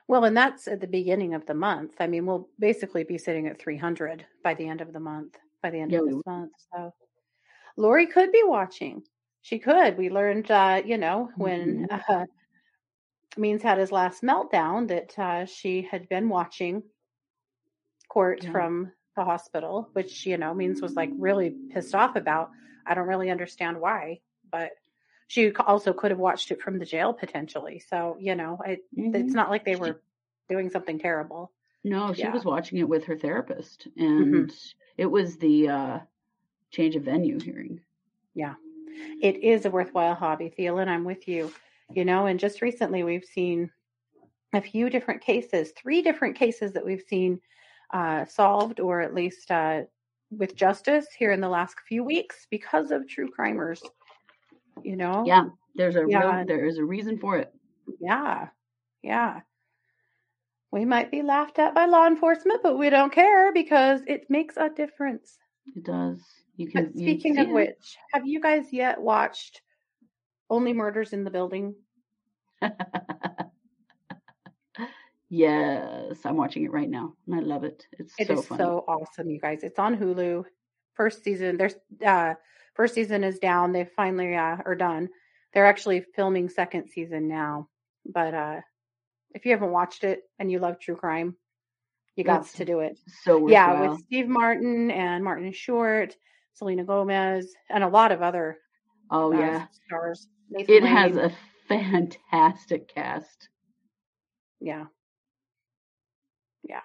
[0.08, 1.96] Well, and that's at the beginning of the month.
[2.00, 5.70] I mean, we'll basically be sitting at 300 by the end of the month, by
[5.70, 6.52] the end Yeah, of this month.
[6.74, 6.94] So
[7.76, 9.06] Lori could be watching.
[9.42, 9.98] She could.
[9.98, 11.84] We learned, uh, you know, when Mm-hmm.
[11.90, 12.26] uh,
[13.36, 16.82] Means had his last meltdown that uh, she had been watching
[18.08, 18.50] court Yeah.
[18.50, 22.50] from the hospital, which, you know, Means was like really pissed off about.
[22.86, 24.20] I don't really understand why,
[24.50, 24.72] but
[25.26, 27.78] she also could have watched it from the jail potentially.
[27.80, 29.12] So, you know, it, Mhm.
[29.12, 30.02] it's not like they were
[30.48, 31.52] doing something terrible.
[31.84, 32.30] No, she Yeah.
[32.30, 33.86] was watching it with her therapist,
[34.18, 34.46] Mhm.
[34.46, 34.52] and
[34.96, 36.00] it was the uh,
[36.74, 37.80] change of venue hearing.
[38.34, 38.54] Yeah.
[39.22, 40.88] It is a worthwhile hobby, Thielen.
[40.88, 41.52] I'm with you.
[41.92, 43.70] You know, and just recently we've seen
[44.52, 47.40] a few different cases, three different cases that we've seen
[47.92, 49.82] uh, solved or at least uh,
[50.30, 53.82] with justice here in the last few weeks because of true crimers.
[54.82, 55.24] You know?
[55.26, 56.38] Yeah, there's a Yeah.
[56.38, 57.52] real, there is a reason for it.
[58.00, 58.48] Yeah.
[59.02, 59.40] Yeah.
[60.70, 64.56] We might be laughed at by law enforcement, but we don't care because it makes
[64.56, 65.38] a difference.
[65.74, 66.20] It does.
[66.56, 66.86] You can.
[66.86, 67.52] But speaking of it.
[67.52, 69.62] which, have you guys yet watched
[70.50, 71.74] Only Murders in the Building?
[75.28, 77.86] yes, I'm watching it right now, and I love it.
[77.92, 79.62] It's It so is so awesome, you guys.
[79.62, 80.44] It's on Hulu.
[80.94, 81.74] First season, there's
[82.06, 82.34] uh
[82.74, 83.72] first season is down.
[83.72, 85.08] They finally uh, are done.
[85.52, 87.68] They're actually filming second season now.
[88.06, 88.60] But uh
[89.34, 91.36] if you haven't watched it and you love true crime,
[92.16, 92.98] you got to do it.
[93.22, 96.16] so Yeah, with Steve Martin and Martin Short,
[96.52, 98.58] Selena Gomez, and a lot of other
[99.10, 100.28] oh uh, yeah, stars.
[100.50, 101.32] Nathan it has a
[101.68, 103.48] fantastic cast.
[104.60, 104.84] yeah,
[106.62, 106.80] yeah,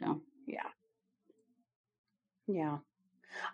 [0.00, 0.20] know.
[0.46, 0.62] yeah,
[2.46, 2.78] yeah.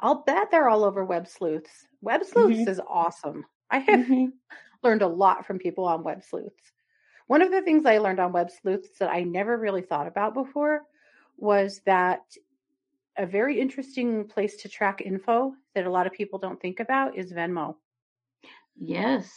[0.01, 1.87] I'll bet they're all over Web Sleuths.
[2.01, 2.69] Web Sleuths Mhm.
[2.69, 3.45] is awesome.
[3.71, 4.33] I have Mhm.
[4.83, 6.73] learned a lot from people on Web Sleuths.
[7.31, 10.35] One of the things I learned on Web Sleuths that I never really thought about
[10.35, 10.83] before
[11.37, 12.23] was that
[13.17, 17.17] a very interesting place to track info that a lot of people don't think about
[17.17, 17.77] is Venmo.
[18.75, 19.31] Yes.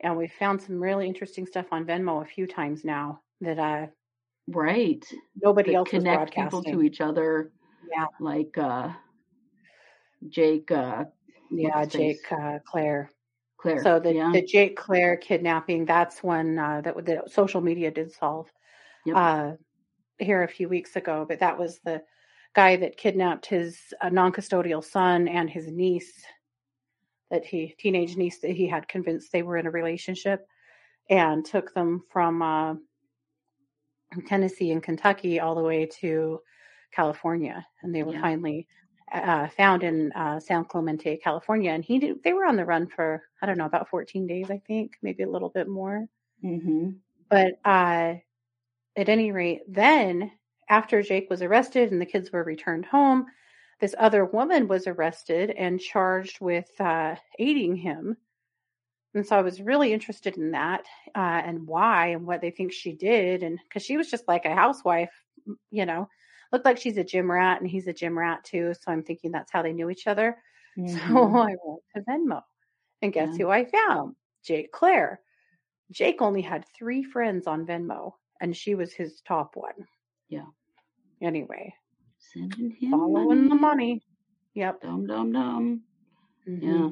[0.00, 3.88] And we found some really interesting stuff on Venmo a few times now that uh,
[4.48, 5.04] Right.
[5.42, 7.52] nobody That else connect people to each other,
[7.92, 8.94] Yeah, like uh,
[10.26, 10.70] Jake.
[10.70, 11.04] Uh,
[11.50, 11.84] yeah.
[11.84, 13.10] Jake, uh, Claire.
[13.60, 13.82] Claire.
[13.82, 14.30] So the, yeah.
[14.32, 18.50] the Jake Claire kidnapping, that's one uh, that the social media did solve
[19.06, 19.16] Yep.
[19.16, 19.52] uh,
[20.18, 21.24] here a few weeks ago.
[21.28, 22.02] But that was the
[22.54, 26.22] guy that kidnapped his uh, non-custodial son and his niece,
[27.30, 30.46] that he teenage niece that he had convinced they were in a relationship,
[31.08, 32.74] and took them from uh,
[34.26, 36.40] Tennessee and Kentucky all the way to
[36.92, 38.20] California, and they were Yeah.
[38.20, 38.66] finally
[39.12, 41.72] uh, found in uh, San Clemente, California.
[41.72, 44.50] And he did, they were on the run for I don't know about 14 days,
[44.50, 46.06] I think, maybe a little bit more.
[46.44, 46.90] mm-hmm.
[47.28, 48.14] But uh,
[48.96, 50.32] at any rate, then
[50.68, 53.26] after Jake was arrested and the kids were returned home,
[53.80, 58.16] this other woman was arrested and charged with uh, aiding him.
[59.14, 60.84] And so I was really interested in that
[61.16, 63.42] uh, and why and what they think she did.
[63.42, 65.10] And because she was just like a housewife,
[65.70, 66.08] you know,
[66.52, 68.74] looked like she's a gym rat and he's a gym rat too.
[68.74, 70.42] So I'm thinking that's how they knew each other.
[70.86, 71.34] So Mhm.
[71.36, 72.42] I went to Venmo.
[73.02, 73.36] And guess Yeah.
[73.36, 74.16] who I found?
[74.42, 75.20] Jake Claire.
[75.90, 79.86] Jake only had three friends on Venmo, and she was his top one.
[80.28, 80.46] Yeah.
[81.20, 81.74] Anyway,
[82.18, 83.56] Sending him following the money.
[83.56, 84.02] money.
[84.54, 84.80] Yep.
[84.82, 85.82] Dum dum dum.
[86.46, 86.62] Mhm.
[86.62, 86.90] Yeah.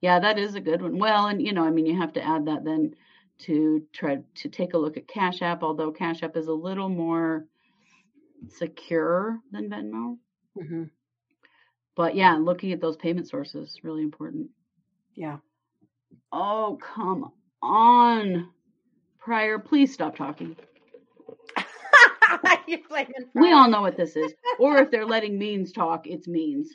[0.00, 0.98] Yeah, that is a good one.
[0.98, 2.94] Well, and you know, I mean, you have to add that then
[3.38, 6.88] to try to take a look at Cash App, although Cash App is a little
[6.88, 7.46] more
[8.50, 10.18] secure than Venmo.
[10.56, 10.90] Mhm.
[11.96, 14.50] But yeah, looking at those payment sources really important.
[15.14, 15.38] Yeah.
[16.32, 17.32] Oh, come
[17.62, 18.50] on.
[19.18, 20.56] Prior, please stop talking.
[23.34, 24.34] We all know what this is.
[24.58, 26.70] Or if they're letting Means talk, it's Means.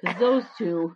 [0.00, 0.94] Because those two,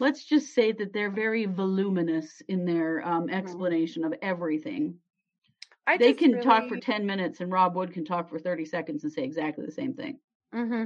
[0.00, 4.96] let's just say that they're very voluminous in their um, explanation of everything.
[5.88, 9.02] I they can talk for 10 minutes and Rob Wood can talk for 30 seconds
[9.04, 10.20] and say exactly the same thing.
[10.52, 10.84] hmm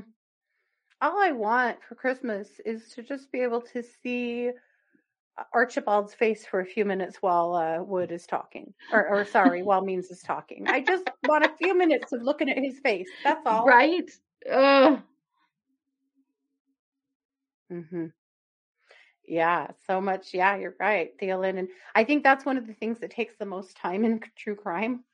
[1.00, 4.50] All I want for Christmas is to just be able to see
[5.38, 9.62] uh, Archibald's face for a few minutes while uh, Wood is talking, or, or sorry,
[9.64, 10.68] while Means is talking.
[10.68, 13.10] I just want a few minutes of looking at his face.
[13.24, 13.66] That's all.
[13.66, 14.10] Right?
[14.50, 15.02] Ugh.
[17.70, 18.06] hmm
[19.26, 20.34] Yeah, so much.
[20.34, 21.58] Yeah, you're right, Thielen.
[21.58, 24.56] And I think that's one of the things that takes the most time in true
[24.56, 25.04] crime,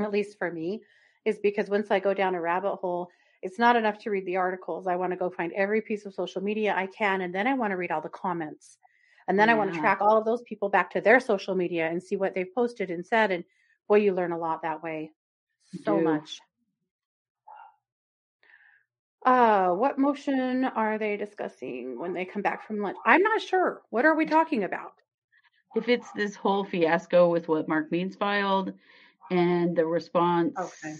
[0.00, 0.82] at least for me,
[1.24, 3.10] is because once I go down a rabbit hole,
[3.40, 4.86] it's not enough to read the articles.
[4.86, 7.54] I want to go find every piece of social media I can, and then I
[7.54, 8.78] want to read all the comments.
[9.28, 11.88] And then I want to track all of those people back to their social media
[11.88, 13.30] and see what they've posted and said.
[13.30, 13.44] And
[13.88, 15.12] boy, you learn a lot that way.
[15.84, 16.40] So much.
[19.24, 22.96] Uh, what motion are they discussing when they come back from lunch?
[23.06, 23.82] I'm not sure.
[23.90, 24.94] What are we talking about?
[25.74, 28.72] If it's this whole fiasco with what Mark Means filed
[29.30, 30.96] and the response Okay.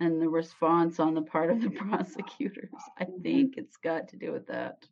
[0.00, 3.22] and the response on the part of the prosecutors, I Mm-hmm.
[3.22, 4.86] think it's got to do with that.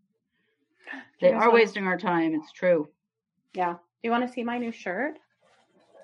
[1.20, 2.34] They are wasting our time.
[2.34, 2.88] It's true.
[3.54, 3.74] Yeah.
[3.74, 5.18] Do you want to see my new shirt?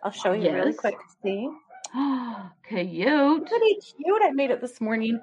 [0.02, 1.50] I'll show you really quick to see.
[2.64, 3.46] Okay, cute.
[3.48, 4.22] Pretty cute.
[4.22, 5.20] I made it this morning.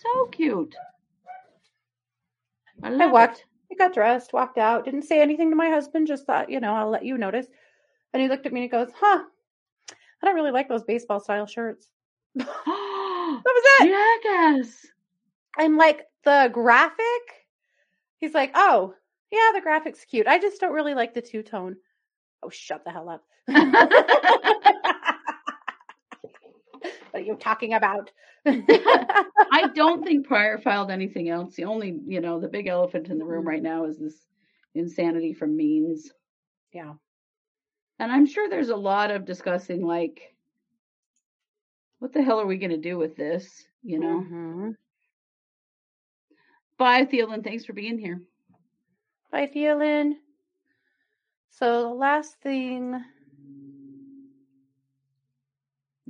[0.00, 0.74] So cute.
[2.82, 3.40] I I walked.
[3.40, 3.44] it.
[3.72, 6.74] I got dressed, walked out, didn't say anything to my husband, just thought, you know,
[6.74, 7.46] I'll let you notice.
[8.12, 9.24] And he looked at me and he goes, Huh,
[9.90, 11.88] I don't really like those baseball style shirts.
[12.34, 12.46] that
[13.44, 13.90] was it.
[14.24, 14.86] Jackass.
[15.58, 17.46] I'm like, the graphic?
[18.18, 18.94] He's like, Oh,
[19.30, 20.26] yeah, the graphic's cute.
[20.26, 21.76] I just don't really like the two tone.
[22.42, 23.22] Oh, shut the hell up.
[27.10, 28.10] what are you talking about?
[28.46, 31.54] I don't think Prior filed anything else.
[31.54, 34.26] The only, you know, the big elephant in the room right now is this
[34.74, 36.12] insanity from Means.
[36.72, 36.94] Yeah.
[37.98, 40.34] And I'm sure there's a lot of discussing, like,
[41.98, 43.66] what the hell are we going to do with this?
[43.82, 44.20] You know?
[44.20, 44.76] Mhm.
[46.78, 47.44] Bye, Thielen.
[47.44, 48.22] Thanks for being here.
[49.30, 50.14] Bye, Thielen.
[51.50, 53.04] So the last thing,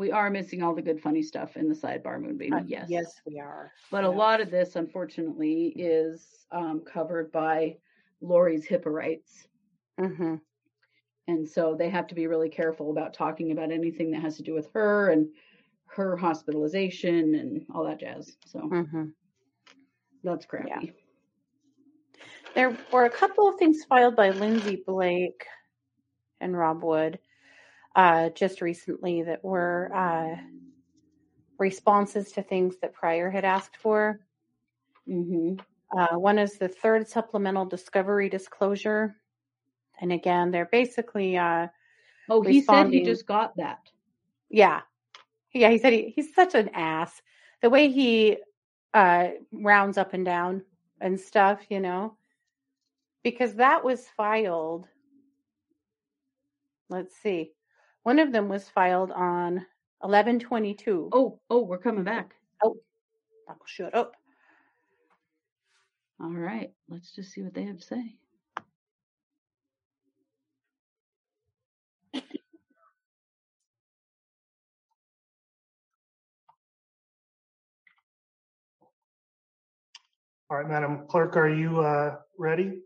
[0.00, 2.54] We are missing all the good, funny stuff in the sidebar, Moonbeam.
[2.54, 2.86] uh, yes.
[2.88, 3.70] yes, we are.
[3.90, 7.76] But a lot of this, unfortunately, is um, covered by
[8.22, 9.46] Lori's HIPAA rights.
[9.98, 10.36] hmm
[11.28, 14.42] And so they have to be really careful about talking about anything that has to
[14.42, 15.28] do with her and
[15.88, 18.38] her hospitalization and all that jazz.
[18.46, 19.08] So hmm
[20.24, 20.94] that's crappy.
[22.54, 25.44] There were a couple of things filed by Lindsay Blake
[26.40, 27.18] and Rob Wood
[27.96, 30.36] uh, just recently that were uh,
[31.58, 34.20] responses to things that Prior had asked for.
[35.06, 35.54] hmm
[35.96, 39.16] Uh, one is the third supplemental discovery disclosure.
[40.00, 41.68] And again, they're basically, uh,
[42.28, 43.80] Oh, he said he just got that.
[44.48, 44.82] yeah.
[45.52, 47.20] Yeah, he said he, he's such an ass.
[47.60, 48.38] The way he
[48.94, 50.62] uh, rounds up and down
[51.00, 52.16] and stuff, you know,
[53.24, 54.86] because that was filed.
[56.88, 57.52] Let's see.
[58.02, 59.66] One of them was filed on
[60.00, 61.10] 1122.
[61.12, 62.34] Oh, oh, we're coming back.
[62.64, 62.76] Oh,
[63.66, 64.14] shut up.
[66.20, 66.72] All right.
[66.88, 68.16] Let's just see what they have to say.
[80.50, 82.80] All right, Madam Clerk, are you uh, ready?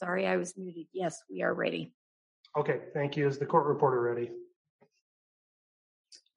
[0.00, 0.86] Sorry, I was muted.
[0.94, 1.92] Yes, we are ready.
[2.56, 3.28] Okay, thank you.
[3.28, 4.30] Is the court reporter ready?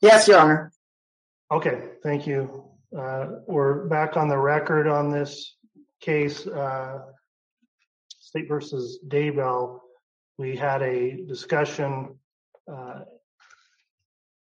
[0.01, 0.72] Yes, Your Honor.
[1.49, 2.66] Okay, thank you.
[2.95, 5.55] Uh, We're back on the record on this
[6.01, 7.03] case, uh,
[8.20, 9.80] State versus Daybell.
[10.38, 12.20] We had a discussion
[12.70, 13.03] uh,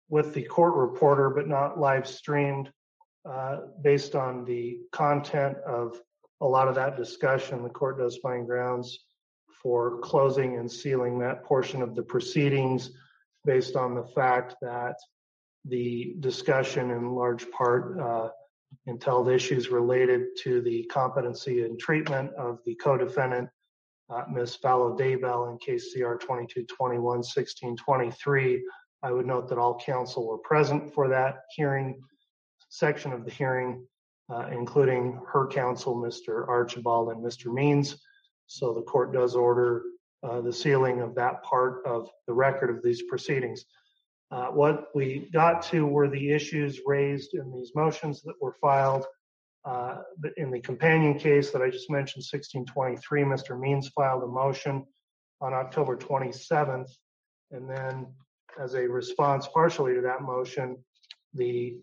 [0.09, 2.71] with the court reporter, but not live streamed.
[3.29, 6.01] uh, Based on the content of
[6.41, 9.01] a lot of that discussion, the court does find grounds
[9.63, 12.91] for closing and sealing that portion of the proceedings
[13.45, 14.97] based on the fact that
[15.65, 18.29] the discussion in large part uh,
[18.87, 23.49] entailed issues related to the competency and treatment of the co-defendant
[24.11, 24.59] uh, Ms.
[24.63, 28.65] Vallow Daybell in case CR 2221 1623.
[29.03, 32.01] I would note that all counsel were present for that hearing
[32.71, 33.87] section of the hearing,
[34.33, 36.47] uh, including her counsel, Mr.
[36.49, 37.53] Archibald and Mr.
[37.53, 37.97] Means.
[38.49, 39.83] So the court does order
[40.23, 43.65] uh, the sealing of that part of the record of these proceedings.
[44.31, 49.07] Uh, what we got to were the issues raised in these motions that were filed.
[49.65, 49.99] Uh,
[50.37, 53.59] in the companion case that I just mentioned, 1623, Mr.
[53.59, 54.85] Means filed a motion
[55.41, 56.91] on October 27th.
[57.51, 58.07] And then,
[58.61, 60.77] as a response partially to that motion,
[61.35, 61.77] the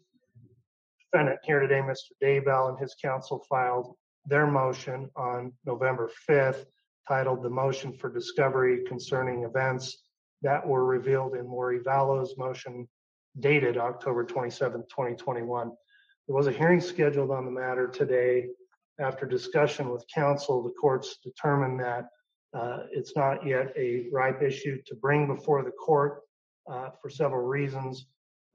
[0.99, 2.11] defendant here today, Mr.
[2.22, 3.95] Daybell, and his counsel filed
[4.28, 6.66] their motion on November 5th,
[7.08, 10.06] titled The Motion for Discovery Concerning Events
[10.42, 12.88] that were revealed in Lori Vallow's motion
[13.40, 15.72] dated October 27, 2021.
[16.28, 18.48] There was a hearing scheduled on the matter today.
[19.00, 22.06] After discussion with counsel, the courts determined that
[22.56, 26.22] uh, it's not yet a ripe issue to bring before the court
[26.72, 28.08] uh, for several reasons.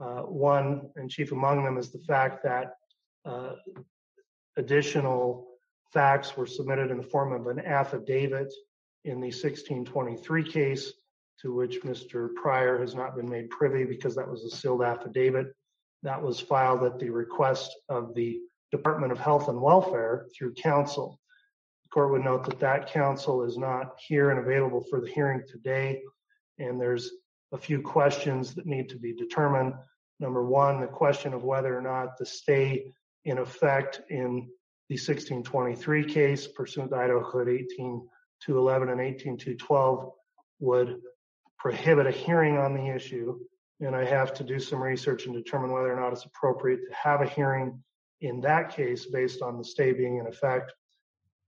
[0.03, 2.73] Uh, one, and chief among them, is the fact that
[3.27, 3.53] uh,
[4.57, 5.50] additional
[5.93, 8.53] facts were submitted in the form of an affidavit
[9.05, 10.93] in the 1623 case
[11.43, 12.29] to which Mr.
[12.35, 15.55] Prior has not been made privy because that was a sealed affidavit
[16.03, 21.19] that was filed at the request of the Department of Health and Welfare through counsel.
[21.85, 25.43] The court would note that that counsel is not here and available for the hearing
[25.49, 26.03] today,
[26.59, 27.11] and there's
[27.53, 29.75] a few questions that need to be determined.
[30.21, 32.93] Number one, the question of whether or not the stay
[33.25, 34.49] in effect in
[34.91, 40.13] the 1623 case pursuant to Idaho Code 18211 and 18212
[40.59, 41.01] would
[41.57, 43.39] prohibit a hearing on the issue
[43.79, 46.95] and I have to do some research and determine whether or not it's appropriate to
[46.95, 47.81] have a hearing
[48.21, 50.73] in that case based on the stay being in effect.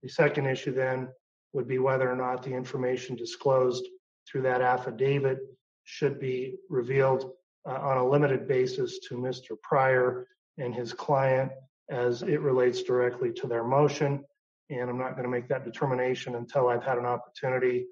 [0.05, 1.09] The second issue then
[1.53, 3.85] would be whether or not the information disclosed
[4.31, 5.39] through that affidavit
[5.83, 7.33] should be revealed
[7.69, 9.61] uh, on a limited basis to Mr.
[9.61, 10.29] Prior
[10.59, 11.51] and his client
[11.91, 14.25] as it relates directly to their motion.
[14.71, 17.87] And I'm not going to make that determination until I've had an opportunity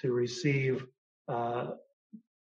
[0.00, 0.86] to receive
[1.28, 1.72] uh,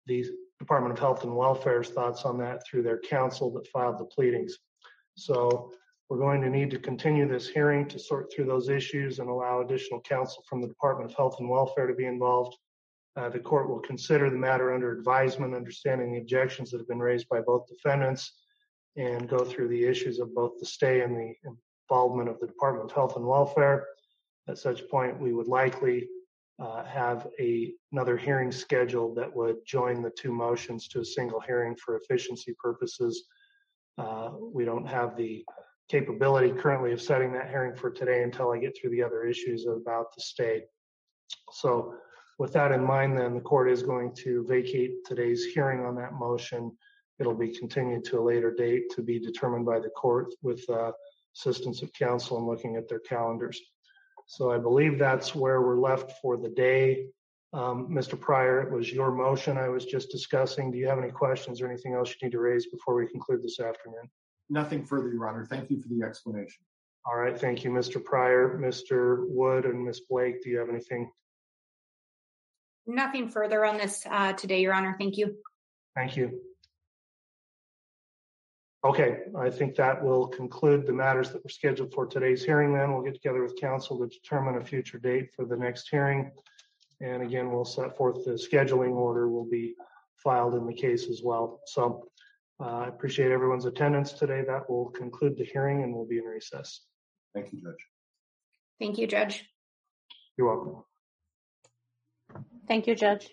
[0.08, 0.26] the
[0.60, 4.58] Department of Health and Welfare's thoughts on that through their counsel that filed the pleadings.
[5.16, 5.72] So
[6.10, 9.62] we're going to need to continue this hearing to sort through those issues and allow
[9.62, 12.56] additional counsel from the Department of Health and Welfare to be involved.
[13.16, 17.00] Uh, the court will consider the matter under advisement, understanding the objections that have been
[17.00, 18.34] raised by both defendants,
[18.98, 21.34] and go through the issues of both the stay and the
[21.90, 23.86] involvement of the Department of Health and Welfare.
[24.48, 26.08] At such point, we would likely
[26.60, 31.40] uh, have a, another hearing scheduled that would join the two motions to a single
[31.40, 33.26] hearing for efficiency purposes.
[33.98, 35.44] Uh, we don't have the
[35.90, 39.66] capability currently of setting that hearing for today until I get through the other issues
[39.66, 40.64] about the stay.
[41.52, 41.96] So
[42.40, 46.14] with that in mind, then the court is going to vacate today's hearing on that
[46.14, 46.72] motion.
[47.20, 50.92] It'll be continued to a later date to be determined by the court with uh,
[51.36, 53.60] assistance of counsel and looking at their calendars.
[54.28, 57.08] So I believe that's where we're left for the day.
[57.54, 58.20] Um, Mr.
[58.20, 60.72] Prior, it was your motion I was just discussing.
[60.72, 63.44] Do you have any questions or anything else you need to raise before we conclude
[63.44, 64.10] this afternoon?
[64.50, 65.46] Nothing further, Your Honor.
[65.46, 66.64] Thank you for the explanation.
[67.06, 67.38] All right.
[67.38, 68.04] Thank you, Mr.
[68.04, 68.58] Prior.
[68.58, 69.26] Mr.
[69.28, 70.02] Wood and Ms.
[70.10, 71.12] Blake, do you have anything?
[72.88, 74.96] Nothing further on this uh, today, Your Honor.
[74.98, 75.36] Thank you.
[75.96, 76.40] Thank you.
[78.84, 82.92] Okay, I think that will conclude the matters that were scheduled for today's hearing then.
[82.92, 86.32] We'll get together with counsel to determine a future date for the next hearing.
[87.00, 89.76] And again, we'll set forth the scheduling order will be
[90.18, 91.60] filed in the case as well.
[91.68, 92.08] So
[92.60, 94.44] uh, I appreciate everyone's attendance today.
[94.48, 96.82] That will conclude the hearing and we'll be in recess.
[97.36, 97.86] Thank you, Judge.
[98.80, 99.46] Thank you, Judge.
[100.38, 100.84] You're welcome.
[102.68, 103.30] Thank you, Judge.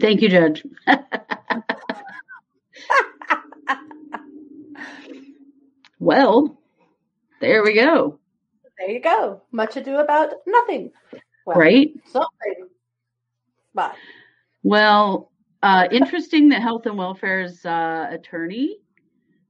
[0.00, 0.64] Thank you, Judge.
[6.00, 6.58] Well,
[7.40, 8.18] there we go.
[8.78, 9.42] There you go.
[9.52, 10.90] Much ado about nothing.
[11.46, 11.92] Well, right?
[12.06, 12.68] Something.
[13.74, 13.94] But.
[14.62, 15.30] Well,
[15.62, 18.78] uh, interesting that Health and Welfare's uh, attorney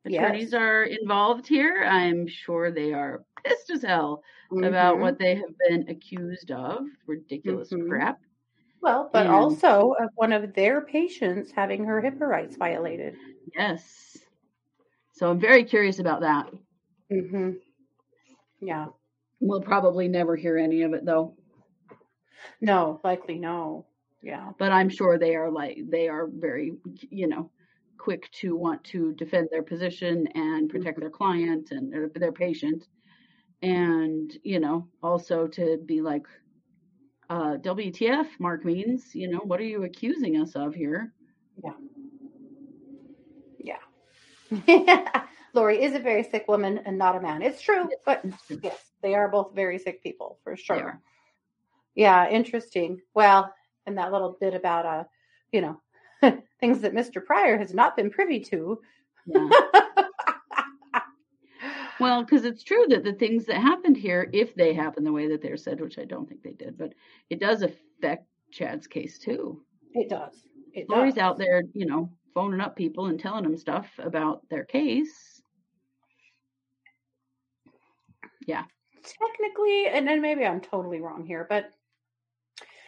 [0.05, 0.55] attorneys yes.
[0.55, 1.85] are involved here.
[1.89, 4.65] I'm sure they are pissed as hell mm-hmm.
[4.65, 6.83] about what they have been accused of.
[7.07, 7.89] Ridiculous mm-hmm.
[7.89, 8.19] crap.
[8.83, 13.15] Well, but and, also of one of their patients having her HIPAA rights violated.
[13.55, 14.19] Yes.
[15.21, 16.47] So I'm very curious about that.
[17.13, 17.51] Mm-hmm.
[18.63, 18.87] Yeah.
[19.39, 21.35] We'll probably never hear any of it though.
[22.63, 23.85] No, likely no.
[24.23, 24.53] Yeah.
[24.59, 26.73] But I'm sure they are like they are very,
[27.11, 27.51] you know,
[27.99, 31.01] quick to want to defend their position and protect mm-hmm.
[31.03, 32.87] their client and their, their patient.
[33.61, 36.25] And, you know, also to be like,
[37.29, 41.13] uh, WTF, Mark Means, you know, what are you accusing us of here?
[41.63, 41.75] Yeah.
[45.55, 47.43] Lori is a very sick woman and not a man.
[47.43, 48.25] It's true, but
[48.63, 50.77] yes, they are both very sick people for sure.
[50.77, 51.01] are.
[51.95, 53.01] Yeah, interesting.
[53.15, 53.53] Well,
[53.87, 55.05] and that little bit about uh,
[55.53, 55.81] you know,
[56.61, 57.25] things that Mr.
[57.25, 58.81] Prior has not been privy to.
[59.27, 59.49] Yeah.
[62.01, 65.29] Well, because it's true that the things that happened here, if they happen the way
[65.29, 66.95] that they're said, which I don't think they did, but
[67.29, 69.61] it does affect Chad's case too.
[69.93, 70.33] It does.
[70.73, 71.23] It Lori's does.
[71.23, 75.43] out there, you know, phoning up people and telling them stuff about their case.
[78.47, 78.65] Yeah.
[79.03, 81.71] Technically, and then maybe I'm totally wrong here, but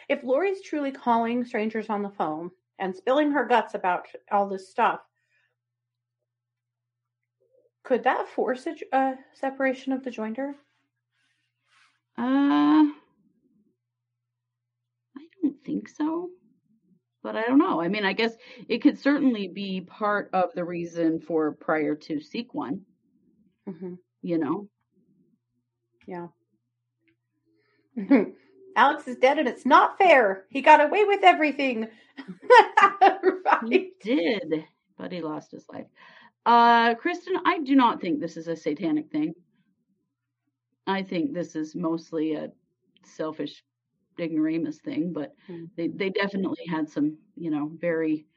[0.09, 4.69] if Lori's truly calling strangers on the phone and spilling her guts about all this
[4.69, 4.99] stuff,
[7.83, 10.53] could that force a separation of the joinder?
[12.17, 12.91] Uh,
[15.17, 16.29] I don't think so,
[17.23, 17.81] but I don't know.
[17.81, 18.33] I mean, I guess
[18.67, 22.81] it could certainly be part of the reason for Prior to seek one,
[23.67, 23.93] Mm-hmm.
[24.21, 24.67] you know.
[26.05, 26.27] Yeah.
[28.75, 30.45] Alex is dead and it's not fair.
[30.49, 31.87] He got away with everything.
[33.01, 33.61] right.
[33.69, 34.65] He did,
[34.97, 35.85] but he lost his life.
[36.45, 39.33] Uh, Kristen, I do not think this is a satanic thing.
[40.85, 42.49] I think this is mostly a
[43.05, 43.63] selfish
[44.19, 45.65] ignoramus thing, but Hmm.
[45.75, 48.27] they, they definitely had some, you know, very,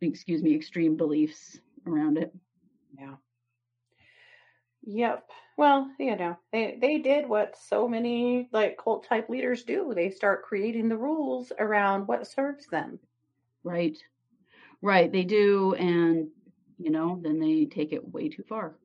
[0.00, 2.34] excuse me, extreme beliefs around it.
[2.98, 3.16] Yeah.
[4.82, 5.30] Yep.
[5.56, 9.94] Well, you know, they they did what so many like cult type leaders do.
[9.94, 12.98] They start creating the rules around what serves them.
[13.62, 13.98] Right.
[14.82, 15.10] Right.
[15.10, 15.74] They do.
[15.74, 16.30] And,
[16.78, 18.78] you know, then they take it way too far.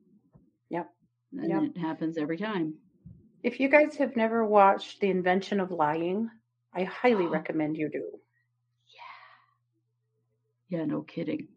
[0.68, 0.94] Yep.
[1.32, 1.62] And Yep.
[1.62, 2.78] it happens every time.
[3.44, 6.32] If you guys have never watched The Invention of Lying,
[6.74, 8.20] I highly recommend you do.
[8.86, 9.00] Yeah,
[10.68, 11.48] Yeah, no kidding.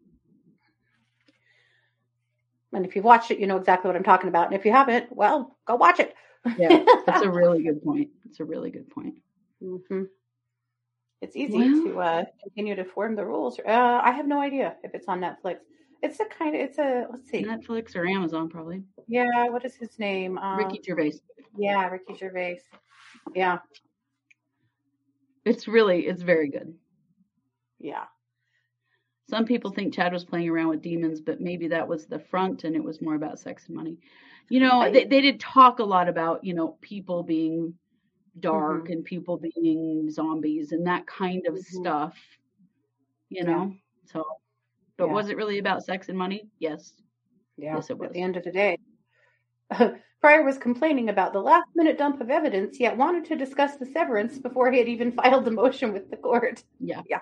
[2.73, 4.47] And if you've watched it, you know exactly what I'm talking about.
[4.47, 6.14] And if you haven't, well, go watch it.
[6.55, 8.09] Yeah, that's a really good point.
[8.26, 9.15] It's a really good point.
[9.61, 10.03] hmm
[11.22, 13.59] It's easy to uh, continue to form the rules.
[13.59, 15.59] Uh, I have no idea if it's on Netflix.
[16.02, 17.44] It's a kind of, it's a, let's see.
[17.44, 18.84] Netflix or Amazon, probably.
[19.07, 20.38] Yeah, what is his name?
[20.38, 21.14] Um, Ricky Gervais.
[21.57, 22.61] Yeah, Ricky Gervais.
[23.34, 23.60] Yeah,
[25.45, 26.74] It's really, it's very good.
[27.80, 28.06] yeah.
[29.30, 32.64] Some people think Chad was playing around with demons, but maybe that was the front
[32.64, 33.98] and it was more about sex and money.
[34.49, 37.74] You know, they, they did talk a lot about, you know, people being
[38.40, 38.91] dark Mm-hmm.
[38.94, 41.64] and people being zombies and that kind of Mhm.
[41.64, 42.18] stuff,
[43.30, 43.52] you Yeah.
[43.52, 43.76] know?
[44.06, 44.24] So,
[44.98, 45.14] but Yeah.
[45.14, 46.49] was it really about sex and money?
[46.60, 46.94] Yes.
[47.57, 47.76] Yeah.
[47.76, 48.07] Yes, it was.
[48.07, 48.78] At the end of the day,
[50.22, 53.86] Prior was complaining about the last minute dump of evidence, yet wanted to discuss the
[53.86, 56.64] severance before he had even filed the motion with the court.
[56.80, 57.02] Yeah.
[57.07, 57.22] Yeah.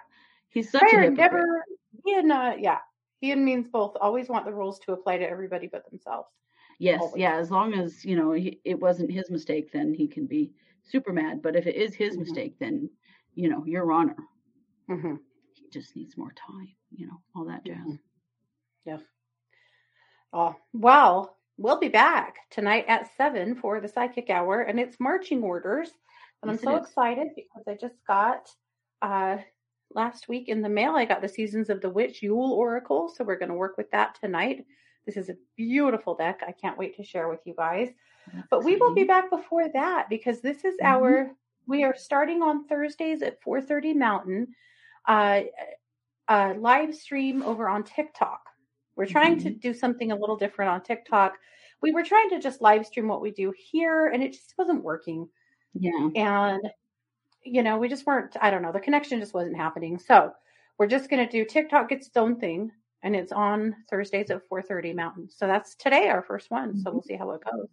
[0.49, 1.17] He's such a Pryor hypocrite.
[1.17, 1.65] never,
[2.05, 2.77] he and, uh, yeah,
[3.19, 6.29] he and Means both always want the rules to apply to everybody but themselves.
[6.79, 7.19] Yes, Always.
[7.21, 7.35] yeah.
[7.37, 10.51] As long as you know he, it wasn't his mistake, then he can be
[10.83, 11.41] super mad.
[11.41, 12.19] But if it is his Mhm.
[12.21, 12.89] mistake, then
[13.33, 14.15] you know your honor.
[14.89, 15.15] Mm-hmm.
[15.75, 16.69] Just needs more time.
[16.89, 17.75] You know all that jazz.
[17.85, 17.99] Mhm.
[18.85, 18.99] Yeah.
[20.31, 25.43] Oh, well, we'll be back tonight at seven for the psychic hour, and it's marching
[25.43, 25.89] orders.
[26.41, 28.49] And Yes, I'm so excited because I just got
[29.01, 29.39] uh
[29.93, 30.95] last week in the mail.
[30.95, 33.91] I got the Seasons of the Witch Yule Oracle, so we're going to work with
[33.91, 34.65] that tonight.
[35.05, 36.41] This is a beautiful deck.
[36.47, 37.89] I can't wait to share with you guys.
[38.33, 40.85] That's But we will be back before that because this is Mhm.
[40.85, 41.35] our
[41.67, 44.55] we are starting on Thursdays at 4:30 Mountain.
[45.07, 45.41] Uh,
[46.27, 48.41] uh live stream over on TikTok.
[48.95, 51.37] We're trying to do something a little different on TikTok.
[51.81, 54.83] We were trying to just live stream what we do here and it just wasn't
[54.83, 55.27] working.
[55.73, 56.09] Yeah.
[56.15, 56.61] And
[57.43, 59.99] you know, we just weren't I don't know, the connection just wasn't happening.
[59.99, 60.33] So,
[60.77, 62.71] we're just going to do TikTok gets its own thing
[63.03, 65.29] and it's on Thursdays at 4:30 Mountain.
[65.29, 66.75] So that's today our first one.
[66.75, 66.93] So Mhm.
[66.93, 67.69] we'll see how it goes.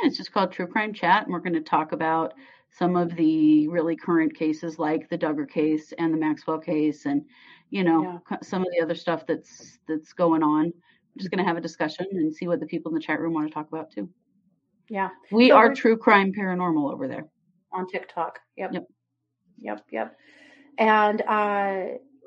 [0.00, 2.34] Yeah, It's just called True Crime Chat, and we're going to talk about
[2.78, 7.22] some of the really current cases, like the Duggar case and the Maxwell case, and
[7.70, 8.36] you know Yeah.
[8.42, 10.64] some of the other stuff that's that's going on.
[10.64, 13.20] We're just going to have a discussion and see what the people in the chat
[13.20, 14.08] room want to talk about too.
[14.90, 15.08] Yeah.
[15.32, 17.26] We So are True Crime Paranormal over there.
[17.72, 18.38] on TikTok.
[18.56, 18.74] Yep.
[18.74, 18.86] Yep.
[19.58, 19.84] Yep.
[19.90, 20.16] Yep.
[20.78, 21.84] And uh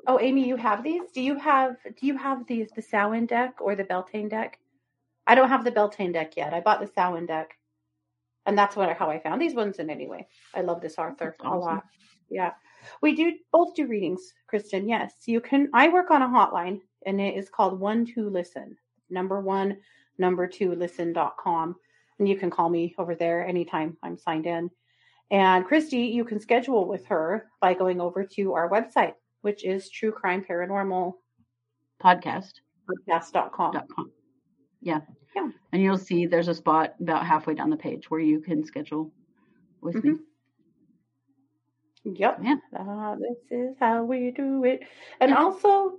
[0.08, 1.02] oh, Amy, you have these?
[1.14, 4.58] Do you have do you have the the Samhain deck or the Beltane deck?
[5.28, 6.52] I don't have the Beltane deck yet.
[6.52, 7.56] I bought the Samhain deck.
[8.50, 10.26] And that's what how I found these ones in anyway.
[10.56, 11.84] I love this Arthur That's a lot.
[12.28, 12.50] Yeah.
[13.00, 14.88] We do both do readings, Kristen.
[14.88, 15.12] Yes.
[15.26, 18.76] You can I work on a hotline and it is called one two listen.
[19.08, 19.76] Number one,
[20.18, 21.76] number two listen.com.
[22.18, 24.68] And you can call me over there anytime I'm signed in
[25.30, 29.88] And Christy, you can schedule with her by going over to our website, which is
[29.88, 31.12] True Crime Paranormal
[32.02, 32.54] Podcast.
[33.08, 33.72] Podcast.com.
[33.94, 34.10] Com.
[34.80, 35.00] Yeah.
[35.34, 35.50] Yeah.
[35.72, 39.12] And you'll see there's a spot about halfway down the page where you can schedule
[39.80, 40.16] with me.
[42.04, 42.38] Yep.
[42.42, 42.56] Yeah.
[42.78, 44.80] Uh, this is how we do it.
[45.20, 45.98] And also,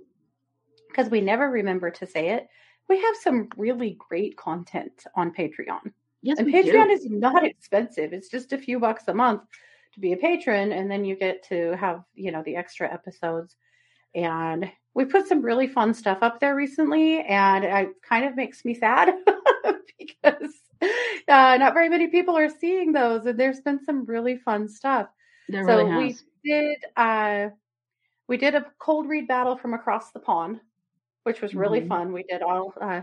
[0.88, 2.48] because we never remember to say it,
[2.88, 5.92] we have some really great content on Patreon.
[6.22, 6.92] Yes, and Patreon do.
[6.92, 8.12] is not expensive.
[8.12, 9.42] It's just a few bucks a month
[9.94, 13.56] to be a patron, and then you get to have, you know, the extra episodes.
[14.14, 18.64] And we put some really fun stuff up there recently, and it kind of makes
[18.64, 19.14] me sad
[19.98, 20.52] because
[21.28, 25.08] uh, not very many people are seeing those, and there's been some really fun stuff.
[25.48, 27.48] There so really we did uh
[28.28, 30.60] we did a cold read battle from across the pond,
[31.24, 31.88] which was really Mhm.
[31.88, 32.12] fun.
[32.12, 33.02] We did all uh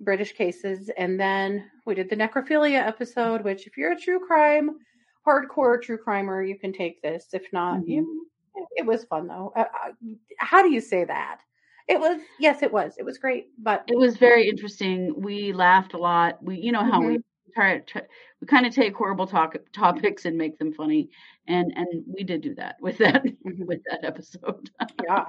[0.00, 4.78] British cases and then we did the necrophilia episode, which if you're a true crime
[5.26, 7.28] hardcore true crimer, you can take this.
[7.32, 8.28] If not, you
[8.76, 9.52] it was fun though.
[9.56, 9.92] Uh, uh,
[10.38, 11.40] how do you say that?
[11.88, 12.94] It was yes, it was.
[12.98, 15.14] It was great, but It was very interesting.
[15.16, 16.42] We laughed a lot.
[16.42, 17.20] We, you know how we
[17.54, 18.02] try, try
[18.40, 21.08] we kind of take horrible talk, topics and make them funny,
[21.46, 24.70] and and we did do that with that with that episode.
[25.02, 25.26] yeah.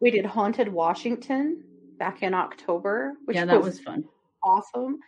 [0.00, 1.62] We did Haunted Washington
[1.98, 4.04] back in October, which yeah, that was was fun.
[4.42, 4.98] awesome.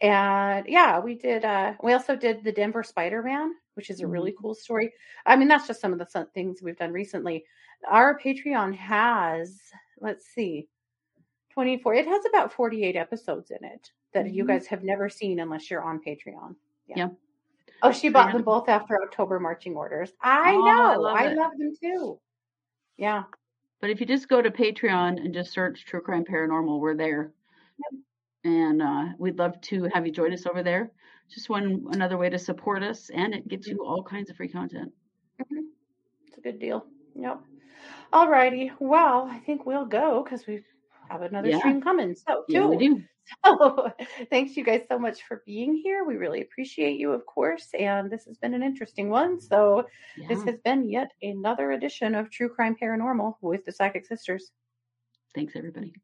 [0.00, 1.44] And yeah, we did.
[1.44, 4.92] uh We also did the Denver Spider Man, which is a really cool story.
[5.26, 7.44] I mean, that's just some of the things we've done recently.
[7.88, 9.58] Our Patreon has,
[10.00, 10.68] let's see,
[11.50, 11.94] twenty four.
[11.94, 14.48] It has about forty eight episodes in it that you Mhm.
[14.48, 16.54] guys have never seen unless you're on Patreon.
[16.86, 17.08] Yeah.
[17.82, 20.12] Oh, she bought them both after October marching orders.
[20.20, 21.00] I Oh, I know.
[21.00, 22.20] love I love them too.
[22.96, 23.24] Yeah.
[23.80, 27.32] But if you just go to Patreon and just search True Crime Paranormal, we're there.
[27.78, 28.00] Yep.
[28.44, 30.92] And uh, we'd love to have you join us over there.
[31.32, 33.78] Just one another way to support us, and it gives mm-hmm.
[33.78, 34.92] you all kinds of free content.
[35.40, 35.64] Mm-hmm.
[36.26, 36.84] It's a good deal.
[37.14, 37.40] Yep.
[38.12, 38.70] All righty.
[38.78, 40.62] Well, I think we'll go because we
[41.08, 41.58] have another Yeah.
[41.58, 42.14] stream coming.
[42.14, 43.02] So, Yeah, we do.
[43.46, 43.92] So,
[44.30, 46.04] thanks you guys so much for being here.
[46.04, 47.68] We really appreciate you, of course.
[47.78, 49.40] And this has been an interesting one.
[49.40, 49.86] So,
[50.28, 54.50] this has been yet another edition of True Crime Paranormal with the Psychic Sisters.
[55.34, 55.94] Thanks, everybody.